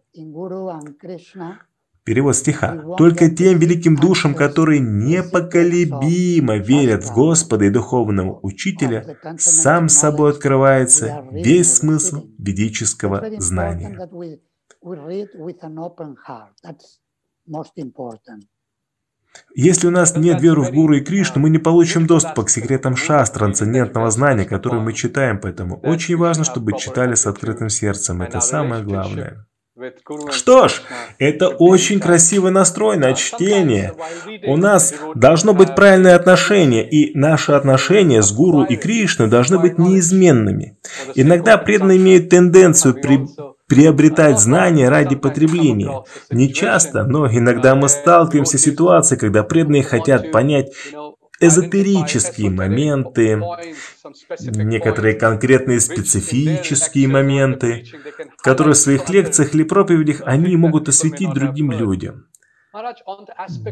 Перевод 2.05 2.37
стиха. 2.37 2.71
«Только 2.99 3.31
тем 3.31 3.59
великим 3.59 3.97
душам, 3.97 4.35
которые 4.35 4.81
непоколебимо 4.81 6.57
верят 6.59 7.05
в 7.05 7.15
Господа 7.15 7.65
и 7.65 7.71
духовного 7.71 8.39
учителя, 8.43 9.17
сам 9.39 9.89
собой 9.89 10.33
открывается 10.33 11.25
весь 11.31 11.73
смысл 11.75 12.27
ведического 12.39 13.17
знания». 13.39 13.99
Если 19.55 19.87
у 19.87 19.91
нас 19.91 20.17
нет 20.17 20.41
веры 20.41 20.63
в 20.63 20.73
Гуру 20.73 20.97
и 20.97 21.01
Кришну, 21.01 21.43
мы 21.43 21.51
не 21.51 21.59
получим 21.59 22.07
доступа 22.07 22.45
к 22.45 22.51
секретам 22.51 22.97
шастр, 22.97 23.41
трансцендентного 23.41 24.11
знания, 24.11 24.45
которые 24.45 24.81
мы 24.81 24.93
читаем, 24.93 25.39
поэтому 25.39 25.79
очень 25.81 26.17
важно, 26.17 26.45
чтобы 26.45 26.79
читали 26.79 27.15
с 27.15 27.27
открытым 27.27 27.69
сердцем. 27.69 28.23
Это 28.23 28.41
самое 28.41 28.83
главное. 28.83 29.47
Что 30.31 30.69
ж, 30.69 30.83
это 31.19 31.49
очень 31.49 31.99
красивый 31.99 32.53
настрой 32.53 32.99
на 32.99 33.15
чтение. 33.15 33.95
У 34.47 34.57
нас 34.57 34.95
должно 35.15 35.55
быть 35.55 35.75
правильное 35.75 36.15
отношение, 36.15 36.89
и 36.89 37.17
наши 37.17 37.53
отношения 37.53 38.23
с 38.23 38.33
Гуру 38.33 38.65
и 38.65 38.77
Кришной 38.77 39.29
должны 39.29 39.59
быть 39.59 39.79
неизменными. 39.79 40.79
Иногда 41.15 41.57
преданные 41.57 41.99
имеют 41.99 42.29
тенденцию 42.29 42.95
при 42.95 43.27
приобретать 43.73 44.39
знания 44.39 44.91
ради 44.91 45.17
потребления. 45.17 46.05
Не 46.31 46.53
часто, 46.53 47.05
но 47.05 47.27
иногда 47.27 47.75
мы 47.75 47.89
сталкиваемся 47.89 48.59
с 48.59 48.61
ситуацией, 48.63 49.19
когда 49.19 49.43
преданные 49.43 49.83
хотят 49.83 50.31
понять 50.31 50.73
эзотерические 51.41 52.51
моменты, 52.51 53.41
некоторые 54.41 55.15
конкретные 55.15 55.81
специфические 55.81 57.09
моменты, 57.09 57.87
которые 58.43 58.75
в 58.75 58.79
своих 58.79 59.09
лекциях 59.09 59.55
или 59.55 59.63
проповедях 59.63 60.21
они 60.27 60.55
могут 60.57 60.91
осветить 60.91 61.33
другим 61.33 61.73
людям. 61.73 62.27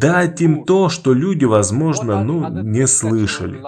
Дать 0.01 0.41
им 0.41 0.65
то, 0.65 0.89
что 0.89 1.13
люди, 1.13 1.45
возможно, 1.45 2.25
ну, 2.25 2.49
не 2.49 2.87
слышали. 2.87 3.61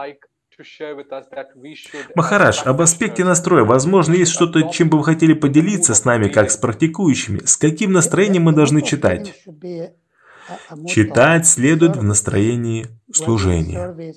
Махарадж, 2.15 2.63
об 2.65 2.81
аспекте 2.81 3.25
настроя. 3.25 3.65
Возможно, 3.65 4.15
есть 4.15 4.33
что-то, 4.33 4.71
чем 4.71 4.91
бы 4.91 4.99
вы 4.99 5.05
хотели 5.05 5.33
поделиться 5.33 5.95
с 5.95 6.05
нами, 6.05 6.29
как 6.29 6.51
с 6.51 6.57
практикующими. 6.57 7.41
С 7.45 7.57
каким 7.57 7.93
настроением 7.93 8.45
мы 8.45 8.53
должны 8.53 8.83
читать? 8.83 9.35
Читать 10.87 11.47
следует 11.47 11.97
в 11.97 12.03
настроении 12.03 12.87
служения. 13.13 14.15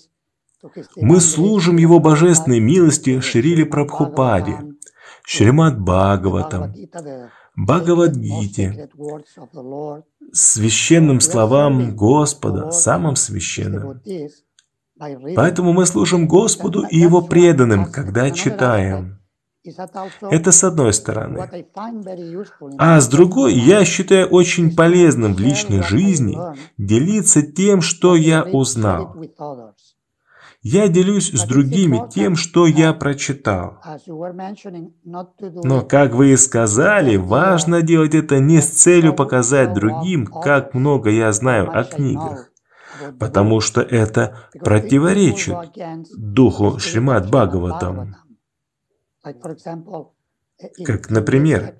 Мы 0.96 1.22
служим 1.22 1.77
Его 1.77 2.00
божественной 2.00 2.60
милости 2.60 3.20
Шрили 3.20 3.63
Прабхупаде, 3.63 4.58
Шримад 5.24 5.80
Бхагаватам, 5.80 6.74
Бхагавадгите, 7.56 8.89
священным 10.34 11.22
словам 11.22 11.96
Господа, 11.96 12.72
самым 12.72 13.15
священным. 13.15 14.01
Поэтому 14.98 15.74
мы 15.74 15.86
служим 15.86 16.28
Господу 16.28 16.86
и 16.90 16.98
Его 16.98 17.22
преданным, 17.22 17.92
когда 17.92 18.32
читаем. 18.32 19.20
Это 20.22 20.52
с 20.52 20.64
одной 20.64 20.94
стороны. 20.94 21.50
А 22.78 23.02
с 23.02 23.08
другой, 23.08 23.56
я 23.56 23.84
считаю 23.84 24.28
очень 24.28 24.75
полезным 24.75 25.34
в 25.34 25.40
личной 25.40 25.82
жизни 25.82 26.38
делиться 26.78 27.42
тем, 27.42 27.82
что 27.82 28.16
я 28.16 28.44
узнал. 28.44 29.16
Я 30.62 30.88
делюсь 30.88 31.32
с 31.32 31.44
другими 31.44 32.10
тем, 32.10 32.36
что 32.36 32.66
я 32.66 32.92
прочитал. 32.94 33.78
Но, 35.64 35.82
как 35.82 36.14
вы 36.16 36.32
и 36.32 36.38
сказали, 36.38 37.18
важно 37.18 37.84
делать 37.84 38.16
это 38.16 38.40
не 38.40 38.62
с 38.62 38.70
целью 38.70 39.14
показать 39.14 39.75
другим, 39.75 40.25
как 40.25 40.74
много 40.74 41.12
я 41.12 41.32
знаю 41.34 41.70
о 41.72 41.84
книгах, 41.84 42.52
потому 43.20 43.60
что 43.62 43.82
это 43.82 44.50
противоречит 44.60 45.56
духу 46.18 46.80
Шримад 46.80 47.30
Бхагаватам. 47.30 48.16
Как, 50.86 51.10
например, 51.10 51.78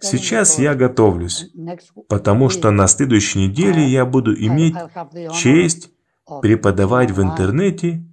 сейчас 0.00 0.58
я 0.58 0.74
готовлюсь, 0.74 1.52
потому 2.08 2.48
что 2.48 2.70
на 2.70 2.86
следующей 2.86 3.48
неделе 3.48 3.86
я 3.86 4.06
буду 4.06 4.34
иметь 4.34 4.74
честь 5.34 5.90
преподавать 6.40 7.10
в 7.10 7.20
интернете 7.20 8.04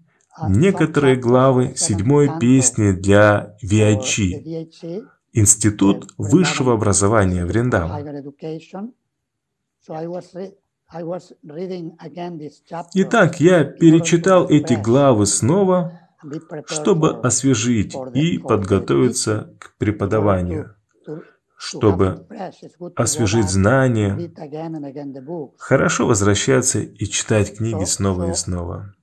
некоторые 0.49 1.15
главы 1.15 1.75
седьмой 1.75 2.39
песни 2.39 2.91
для 2.91 3.55
Виачи, 3.61 4.69
Институт 5.33 6.11
высшего 6.17 6.73
образования 6.73 7.45
в 7.45 7.51
Риндам. 7.51 7.89
Итак, 12.93 13.39
я 13.39 13.63
перечитал 13.63 14.49
эти 14.49 14.73
главы 14.73 15.25
снова, 15.25 15.99
чтобы 16.67 17.19
освежить 17.21 17.95
и 18.13 18.37
подготовиться 18.37 19.55
к 19.59 19.77
преподаванию, 19.77 20.75
чтобы 21.57 22.27
освежить 22.95 23.49
знания, 23.49 24.31
хорошо 25.57 26.07
возвращаться 26.07 26.79
и 26.79 27.05
читать 27.05 27.57
книги 27.57 27.85
снова 27.85 28.29
и 28.29 28.33
снова. 28.33 28.93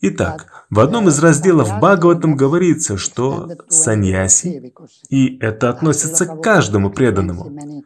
Итак, 0.00 0.66
в 0.70 0.80
одном 0.80 1.08
из 1.08 1.18
разделов 1.18 1.68
Бхагаватам 1.78 2.36
говорится, 2.36 2.96
что 2.98 3.48
саньяси, 3.68 4.74
и 5.08 5.38
это 5.38 5.70
относится 5.70 6.26
к 6.26 6.42
каждому 6.42 6.90
преданному, 6.90 7.84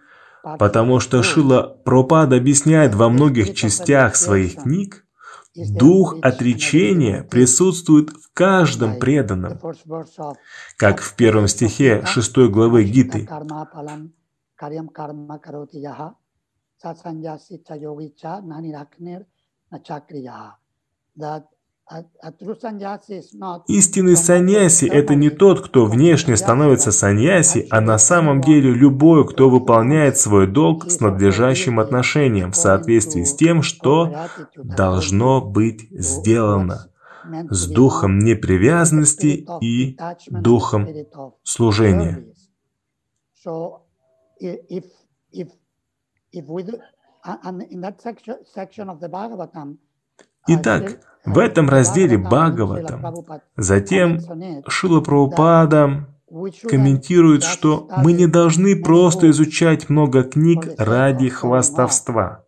потому 0.58 1.00
что 1.00 1.22
Шила 1.22 1.62
Пропад 1.84 2.32
объясняет 2.32 2.94
во 2.94 3.08
многих 3.08 3.54
частях 3.54 4.16
своих 4.16 4.62
книг, 4.62 5.04
Дух 5.54 6.14
отречения 6.22 7.24
присутствует 7.24 8.10
в 8.10 8.32
каждом 8.32 9.00
преданном, 9.00 9.58
как 10.76 11.00
в 11.00 11.16
первом 11.16 11.48
стихе 11.48 12.04
шестой 12.06 12.48
главы 12.48 12.84
Гиты. 12.84 13.28
Истинный 23.66 24.16
саньяси– 24.16 24.84
это 24.92 25.14
не 25.14 25.30
тот, 25.30 25.66
кто 25.66 25.86
внешне 25.86 26.36
становится 26.36 26.92
саньяси, 26.92 27.66
а 27.70 27.80
на 27.80 27.98
самом 27.98 28.40
деле 28.42 28.72
любой, 28.72 29.26
кто 29.26 29.48
выполняет 29.48 30.18
свой 30.18 30.46
долг 30.46 30.90
с 30.90 31.00
надлежащим 31.00 31.80
отношением 31.80 32.52
в 32.52 32.56
соответствии 32.56 33.24
с 33.24 33.34
тем, 33.34 33.62
что 33.62 34.14
должно 34.56 35.40
быть 35.40 35.88
сделано, 35.90 36.90
с 37.24 37.66
духом 37.68 38.18
непривязанности 38.18 39.46
и 39.60 39.96
духом 40.30 40.88
служения. 41.42 42.24
Итак, 50.48 50.98
в 51.24 51.38
этом 51.38 51.68
разделе 51.68 52.16
Бхагаватам, 52.18 53.04
затем 53.56 54.18
Шила 54.66 55.00
Прабхупада 55.00 56.06
комментирует, 56.68 57.42
что 57.42 57.88
мы 57.98 58.12
не 58.12 58.26
должны 58.26 58.76
просто 58.82 59.30
изучать 59.30 59.88
много 59.88 60.22
книг 60.24 60.66
ради 60.78 61.28
хвастовства. 61.28 62.44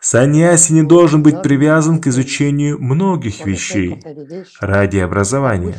Саньяси 0.00 0.72
не 0.72 0.82
должен 0.82 1.22
быть 1.22 1.42
привязан 1.42 2.00
к 2.00 2.06
изучению 2.06 2.80
многих 2.80 3.44
вещей 3.44 4.02
ради 4.60 4.98
образования. 4.98 5.76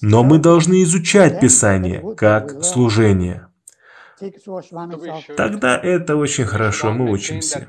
Но 0.00 0.22
мы 0.22 0.38
должны 0.38 0.84
изучать 0.84 1.40
Писание 1.40 2.14
как 2.16 2.62
служение. 2.62 3.48
Тогда 5.36 5.78
это 5.78 6.16
очень 6.16 6.44
хорошо, 6.44 6.92
мы 6.92 7.10
учимся. 7.10 7.68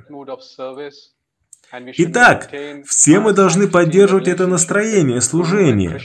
Итак, 1.98 2.52
все 2.86 3.20
мы 3.20 3.34
должны 3.34 3.68
поддерживать 3.68 4.28
это 4.28 4.48
настроение 4.48 5.22
служения. 5.22 6.00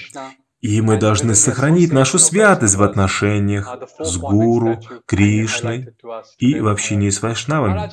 И 0.61 0.83
мы 0.83 0.99
должны 0.99 1.35
сохранить 1.35 1.91
нашу 1.91 2.19
святость 2.19 2.75
в 2.75 2.83
отношениях 2.83 3.67
с 3.99 4.19
Гуру, 4.19 4.79
Кришной 5.07 5.95
и 6.39 6.61
в 6.61 6.69
общении 6.69 7.09
с 7.09 7.23
Вайшнавами. 7.23 7.91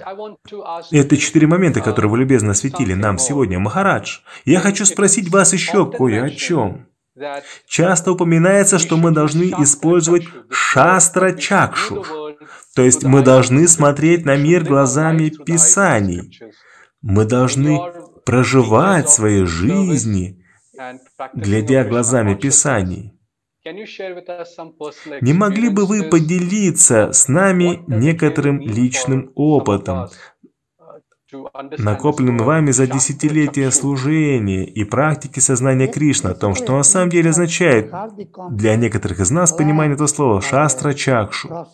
Это 0.91 1.15
четыре 1.15 1.47
момента, 1.47 1.79
которые 1.79 2.11
вы 2.11 2.17
любезно 2.19 2.51
осветили 2.51 2.93
нам 2.93 3.19
сегодня, 3.19 3.57
Махарадж. 3.57 4.19
Я 4.43 4.59
хочу 4.59 4.85
спросить 4.85 5.29
вас 5.29 5.53
еще 5.53 5.89
кое 5.89 6.25
о 6.25 6.29
чем. 6.29 6.87
Часто 7.67 8.11
упоминается, 8.11 8.79
что 8.79 8.97
мы 8.97 9.11
должны 9.11 9.45
использовать 9.63 10.27
шастра-чакшу, 10.49 12.26
то 12.75 12.83
есть 12.83 13.03
мы 13.03 13.23
должны 13.23 13.67
смотреть 13.67 14.25
на 14.25 14.35
мир 14.35 14.63
глазами 14.63 15.29
Писаний. 15.29 16.39
Мы 17.01 17.25
должны 17.25 17.79
проживать 18.25 19.09
свои 19.09 19.43
жизни, 19.45 20.43
глядя 21.33 21.83
глазами 21.83 22.35
Писаний. 22.35 23.13
Не 25.21 25.33
могли 25.33 25.69
бы 25.69 25.85
вы 25.85 26.03
поделиться 26.03 27.11
с 27.11 27.27
нами 27.27 27.83
некоторым 27.87 28.61
личным 28.61 29.31
опытом, 29.35 30.09
накопленным 31.77 32.37
вами 32.37 32.71
за 32.71 32.87
десятилетия 32.87 33.71
служения 33.71 34.65
и 34.65 34.83
практики 34.85 35.39
сознания 35.39 35.87
Кришны, 35.87 36.29
о 36.29 36.35
том, 36.35 36.55
что 36.55 36.77
на 36.77 36.83
самом 36.83 37.09
деле 37.09 37.31
означает 37.31 37.91
для 38.51 38.75
некоторых 38.75 39.19
из 39.19 39.31
нас 39.31 39.51
понимание 39.51 39.95
этого 39.95 40.07
слова 40.07 40.41
«шастра 40.41 40.93
чакшу». 40.93 41.67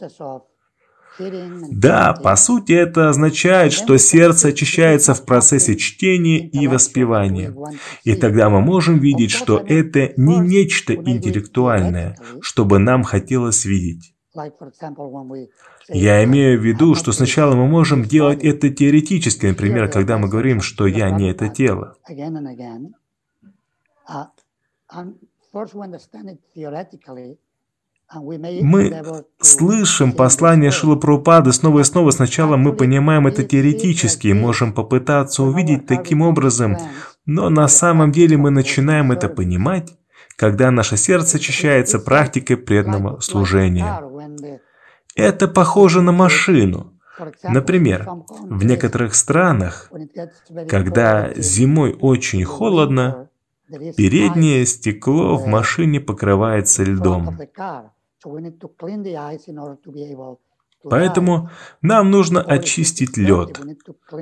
Да, 1.71 2.13
по 2.13 2.35
сути 2.35 2.73
это 2.73 3.09
означает, 3.09 3.73
что 3.73 3.97
сердце 3.97 4.49
очищается 4.49 5.13
в 5.13 5.25
процессе 5.25 5.75
чтения 5.75 6.39
и 6.39 6.67
воспевания. 6.67 7.55
И 8.03 8.15
тогда 8.15 8.49
мы 8.49 8.61
можем 8.61 8.99
видеть, 8.99 9.31
что 9.31 9.59
это 9.59 10.13
не 10.17 10.39
нечто 10.39 10.93
интеллектуальное, 10.95 12.17
чтобы 12.41 12.79
нам 12.79 13.03
хотелось 13.03 13.65
видеть. 13.65 14.13
Я 15.89 16.23
имею 16.23 16.59
в 16.59 16.63
виду, 16.63 16.95
что 16.95 17.11
сначала 17.11 17.55
мы 17.55 17.67
можем 17.67 18.03
делать 18.03 18.43
это 18.43 18.69
теоретически, 18.69 19.47
например, 19.47 19.91
когда 19.91 20.17
мы 20.17 20.27
говорим, 20.27 20.61
что 20.61 20.87
я 20.87 21.11
не 21.11 21.29
это 21.29 21.49
тело. 21.49 21.97
Мы 28.15 29.03
слышим 29.41 30.11
послание 30.11 30.71
Шила 30.71 30.95
Прабхупады 30.95 31.51
снова 31.51 31.79
и 31.79 31.83
снова. 31.83 32.11
Сначала 32.11 32.57
мы 32.57 32.73
понимаем 32.73 33.27
это 33.27 33.43
теоретически 33.43 34.27
и 34.27 34.33
можем 34.33 34.73
попытаться 34.73 35.43
увидеть 35.43 35.87
таким 35.87 36.21
образом, 36.21 36.77
но 37.25 37.49
на 37.49 37.67
самом 37.67 38.11
деле 38.11 38.37
мы 38.37 38.51
начинаем 38.51 39.11
это 39.11 39.29
понимать, 39.29 39.93
когда 40.35 40.71
наше 40.71 40.97
сердце 40.97 41.37
очищается 41.37 41.99
практикой 41.99 42.57
преданного 42.57 43.19
служения. 43.19 44.01
Это 45.15 45.47
похоже 45.47 46.01
на 46.01 46.11
машину. 46.11 46.93
Например, 47.43 48.09
в 48.41 48.65
некоторых 48.65 49.13
странах, 49.13 49.91
когда 50.67 51.31
зимой 51.35 51.95
очень 51.99 52.43
холодно, 52.43 53.29
переднее 53.69 54.65
стекло 54.65 55.35
в 55.35 55.47
машине 55.47 55.99
покрывается 55.99 56.83
льдом. 56.83 57.37
Поэтому 60.83 61.49
нам 61.81 62.11
нужно 62.11 62.41
очистить 62.41 63.17
лед, 63.17 63.59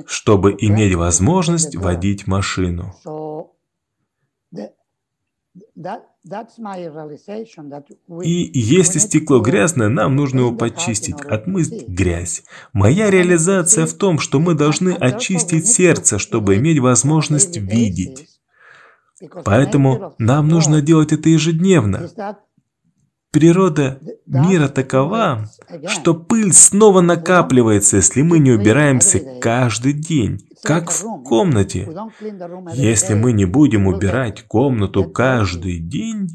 чтобы 0.06 0.52
иметь 0.58 0.94
возможность 0.94 1.76
водить 1.76 2.26
машину. 2.26 2.94
И 8.22 8.50
если 8.58 8.98
стекло 8.98 9.40
грязное, 9.40 9.88
нам 9.88 10.16
нужно 10.16 10.40
его 10.40 10.52
почистить, 10.52 11.20
отмыть 11.20 11.88
грязь. 11.88 12.44
Моя 12.72 13.10
реализация 13.10 13.86
в 13.86 13.92
том, 13.94 14.18
что 14.18 14.38
мы 14.38 14.54
должны 14.54 14.90
очистить 14.90 15.66
сердце, 15.66 16.18
чтобы 16.18 16.56
иметь 16.56 16.78
возможность 16.78 17.56
видеть. 17.56 18.31
Поэтому 19.44 20.14
нам 20.18 20.48
нужно 20.48 20.80
делать 20.80 21.12
это 21.12 21.28
ежедневно. 21.28 22.08
Природа 23.32 23.98
мира 24.26 24.68
такова, 24.68 25.48
что 25.88 26.14
пыль 26.14 26.52
снова 26.52 27.00
накапливается, 27.00 27.96
если 27.96 28.20
мы 28.20 28.38
не 28.38 28.50
убираемся 28.50 29.20
каждый 29.40 29.94
день, 29.94 30.38
как 30.62 30.90
в 30.90 31.22
комнате. 31.24 31.88
Если 32.74 33.14
мы 33.14 33.32
не 33.32 33.46
будем 33.46 33.86
убирать 33.86 34.42
комнату 34.42 35.04
каждый 35.04 35.78
день, 35.78 36.28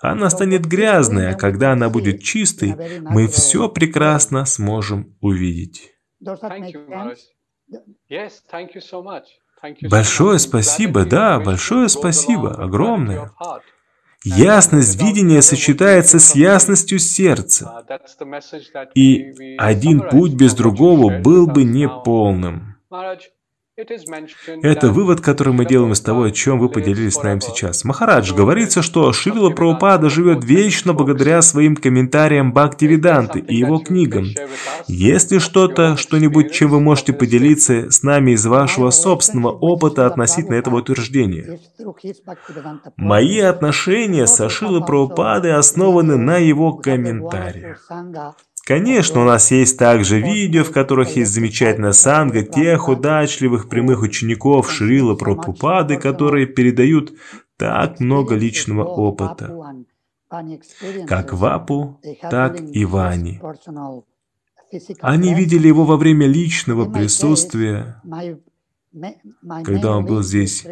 она 0.00 0.30
станет 0.30 0.64
грязной, 0.64 1.30
а 1.32 1.34
когда 1.34 1.72
она 1.72 1.90
будет 1.90 2.22
чистой, 2.22 2.74
мы 3.00 3.28
все 3.28 3.68
прекрасно 3.68 4.46
сможем 4.46 5.16
увидеть. 5.20 5.92
Большое 9.82 10.38
спасибо, 10.38 11.04
да, 11.04 11.40
большое 11.40 11.88
спасибо, 11.88 12.54
огромное. 12.62 13.32
Ясность 14.24 15.00
видения 15.00 15.42
сочетается 15.42 16.18
с 16.18 16.34
ясностью 16.34 16.98
сердца. 16.98 17.84
И 18.94 19.56
один 19.58 20.08
путь 20.08 20.34
без 20.34 20.54
другого 20.54 21.20
был 21.20 21.46
бы 21.46 21.64
неполным. 21.64 22.76
Это 24.62 24.88
вывод, 24.88 25.20
который 25.20 25.52
мы 25.52 25.64
делаем 25.64 25.92
из 25.92 26.00
того, 26.00 26.24
о 26.24 26.30
чем 26.32 26.58
вы 26.58 26.68
поделились 26.68 27.14
с 27.14 27.22
нами 27.22 27.38
сейчас. 27.38 27.84
Махарадж, 27.84 28.34
говорится, 28.34 28.82
что 28.82 29.12
Шрила 29.12 29.50
Прабхупада 29.50 30.10
живет 30.10 30.44
вечно 30.44 30.94
благодаря 30.94 31.42
своим 31.42 31.76
комментариям 31.76 32.52
Бхакти 32.52 32.86
Веданты 32.86 33.38
и 33.38 33.54
его 33.54 33.78
книгам. 33.78 34.26
Есть 34.88 35.30
ли 35.30 35.38
что-то, 35.38 35.96
что-нибудь, 35.96 36.52
чем 36.52 36.70
вы 36.70 36.80
можете 36.80 37.12
поделиться 37.12 37.88
с 37.90 38.02
нами 38.02 38.32
из 38.32 38.44
вашего 38.46 38.90
собственного 38.90 39.52
опыта 39.52 40.06
относительно 40.06 40.56
этого 40.56 40.78
утверждения? 40.78 41.60
Мои 42.96 43.38
отношения 43.38 44.26
с 44.26 44.48
Шрилой 44.48 44.84
Прабхупадой 44.84 45.54
основаны 45.54 46.16
на 46.16 46.38
его 46.38 46.72
комментариях. 46.72 47.88
Конечно, 48.68 49.22
у 49.22 49.24
нас 49.24 49.50
есть 49.50 49.78
также 49.78 50.20
видео, 50.20 50.62
в 50.62 50.72
которых 50.72 51.16
есть 51.16 51.32
замечательная 51.32 51.92
санга 51.92 52.42
тех 52.42 52.88
удачливых 52.88 53.70
прямых 53.70 54.02
учеников 54.02 54.70
Шрила 54.70 55.14
Прабхупады, 55.14 55.96
которые 55.96 56.46
передают 56.46 57.14
так 57.56 57.98
много 57.98 58.34
личного 58.34 58.84
опыта, 58.84 59.74
как 61.06 61.32
Вапу, 61.32 61.98
так 62.20 62.60
и 62.60 62.84
Вани. 62.84 63.40
Они 65.00 65.32
видели 65.32 65.66
его 65.66 65.86
во 65.86 65.96
время 65.96 66.26
личного 66.26 66.92
присутствия, 66.92 68.02
когда 69.64 69.96
он 69.96 70.04
был 70.04 70.22
здесь. 70.22 70.66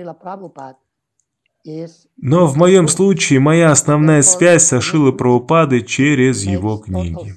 Но 2.17 2.47
в 2.47 2.57
моем 2.57 2.89
случае 2.89 3.41
моя 3.41 3.71
основная 3.71 4.23
связь 4.23 4.65
со 4.65 4.81
Шилой 4.81 5.13
Прабхупадой 5.13 5.83
через 5.83 6.45
его 6.45 6.79
книги. 6.79 7.35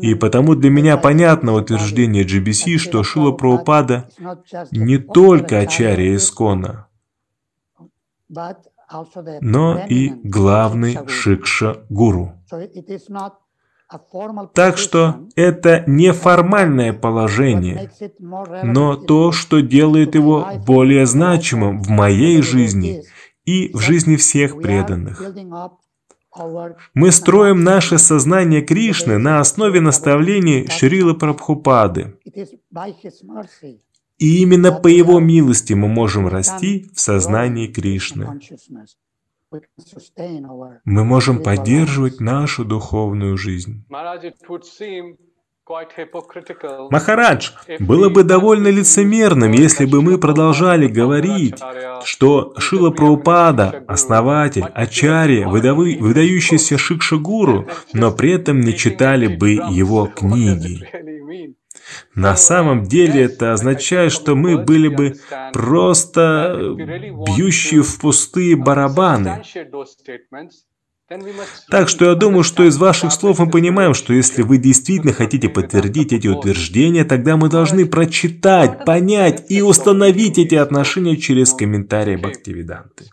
И 0.00 0.14
потому 0.14 0.54
для 0.54 0.70
меня 0.70 0.96
понятно 0.98 1.54
утверждение 1.54 2.24
GBC, 2.24 2.76
что 2.76 3.02
Шила 3.02 3.32
Прабхупада 3.32 4.10
не 4.70 4.98
только 4.98 5.58
Ачарья 5.60 6.14
Искона, 6.14 6.88
но 9.40 9.84
и 9.86 10.10
главный 10.24 10.98
Шикша-гуру. 11.08 12.34
Так 14.54 14.78
что 14.78 15.26
это 15.34 15.84
не 15.86 16.12
формальное 16.12 16.92
положение, 16.92 17.90
но 18.62 18.96
то, 18.96 19.32
что 19.32 19.60
делает 19.60 20.14
его 20.14 20.46
более 20.66 21.06
значимым 21.06 21.82
в 21.82 21.88
моей 21.88 22.40
жизни 22.42 23.02
и 23.44 23.70
в 23.72 23.80
жизни 23.80 24.16
всех 24.16 24.60
преданных. 24.60 25.22
Мы 26.94 27.10
строим 27.10 27.64
наше 27.64 27.98
сознание 27.98 28.62
Кришны 28.62 29.18
на 29.18 29.40
основе 29.40 29.80
наставлений 29.80 30.68
Шрилы 30.68 31.14
Прабхупады. 31.14 32.16
И 34.18 34.42
именно 34.42 34.70
по 34.70 34.86
его 34.86 35.18
милости 35.18 35.72
мы 35.72 35.88
можем 35.88 36.28
расти 36.28 36.88
в 36.94 37.00
сознании 37.00 37.66
Кришны. 37.66 38.38
Мы 40.84 41.04
можем 41.04 41.42
поддерживать 41.42 42.20
нашу 42.20 42.64
духовную 42.64 43.36
жизнь. 43.36 43.84
Махарадж, 46.90 47.50
было 47.78 48.08
бы 48.08 48.24
довольно 48.24 48.68
лицемерным, 48.68 49.52
если 49.52 49.84
бы 49.84 50.02
мы 50.02 50.18
продолжали 50.18 50.88
говорить, 50.88 51.54
что 52.04 52.54
Шила 52.58 52.90
Прабхупада– 52.90 53.84
основатель, 53.88 54.64
ачарья, 54.74 55.46
выдающийся 55.46 56.76
Шикша-гуру, 56.76 57.68
но 57.92 58.10
при 58.10 58.32
этом 58.32 58.60
не 58.60 58.76
читали 58.76 59.28
бы 59.28 59.50
его 59.50 60.06
книги. 60.06 60.88
На 62.14 62.36
самом 62.36 62.84
деле 62.84 63.24
это 63.24 63.52
означает, 63.52 64.12
что 64.12 64.34
мы 64.34 64.58
были 64.58 64.88
бы 64.88 65.14
просто 65.52 66.74
бьющие 67.36 67.82
в 67.82 67.98
пустые 67.98 68.56
барабаны. 68.56 69.42
Так 71.68 71.88
что 71.88 72.04
я 72.04 72.14
думаю, 72.14 72.44
что 72.44 72.62
из 72.62 72.78
ваших 72.78 73.10
слов 73.10 73.40
мы 73.40 73.50
понимаем, 73.50 73.94
что 73.94 74.12
если 74.12 74.42
вы 74.42 74.58
действительно 74.58 75.12
хотите 75.12 75.48
подтвердить 75.48 76.12
эти 76.12 76.28
утверждения, 76.28 77.04
тогда 77.04 77.36
мы 77.36 77.48
должны 77.48 77.84
прочитать, 77.86 78.84
понять 78.84 79.50
и 79.50 79.60
установить 79.60 80.38
эти 80.38 80.54
отношения 80.54 81.16
через 81.16 81.52
комментарии 81.52 82.14
Бхактивиданты. 82.16 83.06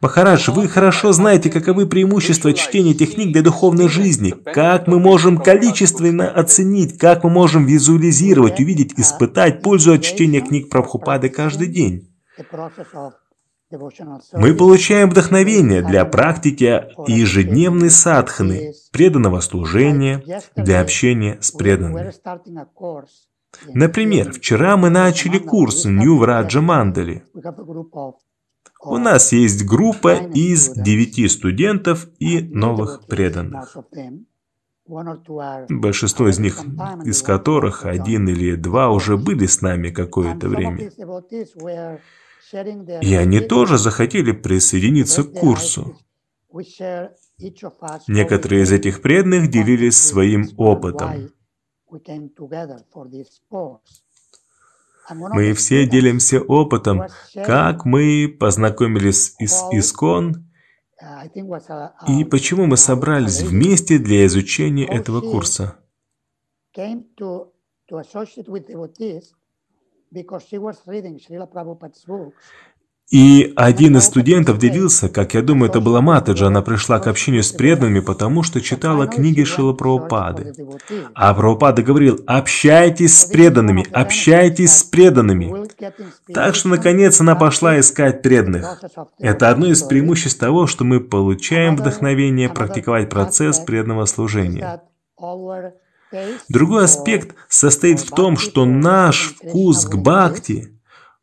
Махарадж, 0.00 0.50
вы 0.50 0.68
хорошо 0.68 1.10
знаете, 1.10 1.50
каковы 1.50 1.86
преимущества 1.86 2.52
чтения 2.52 2.92
этих 2.92 3.14
книг 3.14 3.32
для 3.32 3.42
духовной 3.42 3.88
жизни, 3.88 4.30
как 4.30 4.86
мы 4.86 5.00
можем 5.00 5.38
количественно 5.38 6.30
оценить, 6.30 6.98
как 6.98 7.24
мы 7.24 7.30
можем 7.30 7.66
визуализировать, 7.66 8.60
увидеть, 8.60 8.94
испытать 8.96 9.60
пользу 9.62 9.94
от 9.94 10.02
чтения 10.02 10.40
книг 10.40 10.70
Прабхупады 10.70 11.30
каждый 11.30 11.66
день. 11.66 12.14
Мы 14.32 14.54
получаем 14.54 15.10
вдохновение 15.10 15.82
для 15.82 16.04
практики 16.04 16.84
ежедневной 17.08 17.90
садханы, 17.90 18.72
преданного 18.92 19.40
служения, 19.40 20.22
для 20.54 20.80
общения 20.80 21.38
с 21.40 21.50
преданными. 21.50 22.12
Например, 23.66 24.32
вчера 24.32 24.76
мы 24.76 24.90
начали 24.90 25.38
курс 25.38 25.84
Нью 25.84 26.18
Враджа 26.18 26.60
Мандали. 26.60 27.24
У 28.84 28.96
нас 28.96 29.32
есть 29.32 29.64
группа 29.64 30.14
из 30.34 30.70
девяти 30.70 31.28
студентов 31.28 32.08
и 32.18 32.40
новых 32.40 33.06
преданных. 33.06 33.76
Большинство 35.68 36.28
из 36.28 36.38
них, 36.38 36.64
из 37.04 37.22
которых 37.22 37.84
один 37.84 38.28
или 38.28 38.54
два 38.54 38.90
уже 38.90 39.16
были 39.16 39.46
с 39.46 39.60
нами 39.60 39.90
какое-то 39.90 40.48
время. 40.48 40.90
И 43.02 43.14
они 43.14 43.40
тоже 43.40 43.76
захотели 43.76 44.32
присоединиться 44.32 45.24
к 45.24 45.32
курсу. 45.32 45.98
Некоторые 48.08 48.62
из 48.62 48.72
этих 48.72 49.02
преданных 49.02 49.50
делились 49.50 50.02
своим 50.02 50.48
опытом. 50.56 51.30
Мы 55.10 55.52
все 55.54 55.86
делимся 55.86 56.40
опытом, 56.40 57.04
как 57.34 57.84
мы 57.84 58.36
познакомились 58.38 59.34
с 59.38 59.62
Искон 59.72 60.48
и 62.08 62.24
почему 62.24 62.66
мы 62.66 62.76
собрались 62.76 63.40
вместе 63.42 63.98
для 63.98 64.26
изучения 64.26 64.86
этого 64.86 65.20
курса. 65.20 65.76
И 73.10 73.54
один 73.56 73.96
из 73.96 74.04
студентов 74.04 74.58
делился, 74.58 75.08
как 75.08 75.32
я 75.32 75.40
думаю, 75.40 75.70
это 75.70 75.80
была 75.80 76.02
Матаджа, 76.02 76.48
она 76.48 76.60
пришла 76.60 76.98
к 76.98 77.06
общению 77.06 77.42
с 77.42 77.52
преданными, 77.52 78.00
потому 78.00 78.42
что 78.42 78.60
читала 78.60 79.06
книги 79.06 79.44
Шила 79.44 79.72
Прабхупады. 79.72 80.52
А 81.14 81.32
Прабхупада 81.32 81.82
говорил, 81.82 82.20
общайтесь 82.26 83.18
с 83.18 83.24
преданными, 83.24 83.86
общайтесь 83.92 84.76
с 84.76 84.84
преданными. 84.84 85.66
Так 86.34 86.54
что, 86.54 86.68
наконец, 86.68 87.18
она 87.18 87.34
пошла 87.34 87.80
искать 87.80 88.20
преданных. 88.20 88.82
Это 89.18 89.48
одно 89.48 89.68
из 89.68 89.82
преимуществ 89.82 90.38
того, 90.38 90.66
что 90.66 90.84
мы 90.84 91.00
получаем 91.00 91.76
вдохновение 91.76 92.50
практиковать 92.50 93.08
процесс 93.08 93.58
преданного 93.58 94.04
служения. 94.04 94.82
Другой 96.50 96.84
аспект 96.84 97.34
состоит 97.48 98.00
в 98.00 98.10
том, 98.10 98.36
что 98.36 98.66
наш 98.66 99.34
вкус 99.34 99.86
к 99.86 99.96
бхакти– 99.96 100.74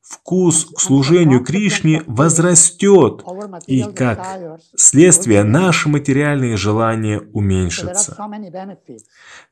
вкус 0.07 0.65
к 0.65 0.79
служению 0.79 1.43
Кришне 1.43 2.03
возрастет, 2.05 3.23
и 3.65 3.83
как 3.83 4.59
следствие 4.75 5.43
наши 5.43 5.89
материальные 5.89 6.57
желания 6.57 7.21
уменьшатся. 7.33 8.15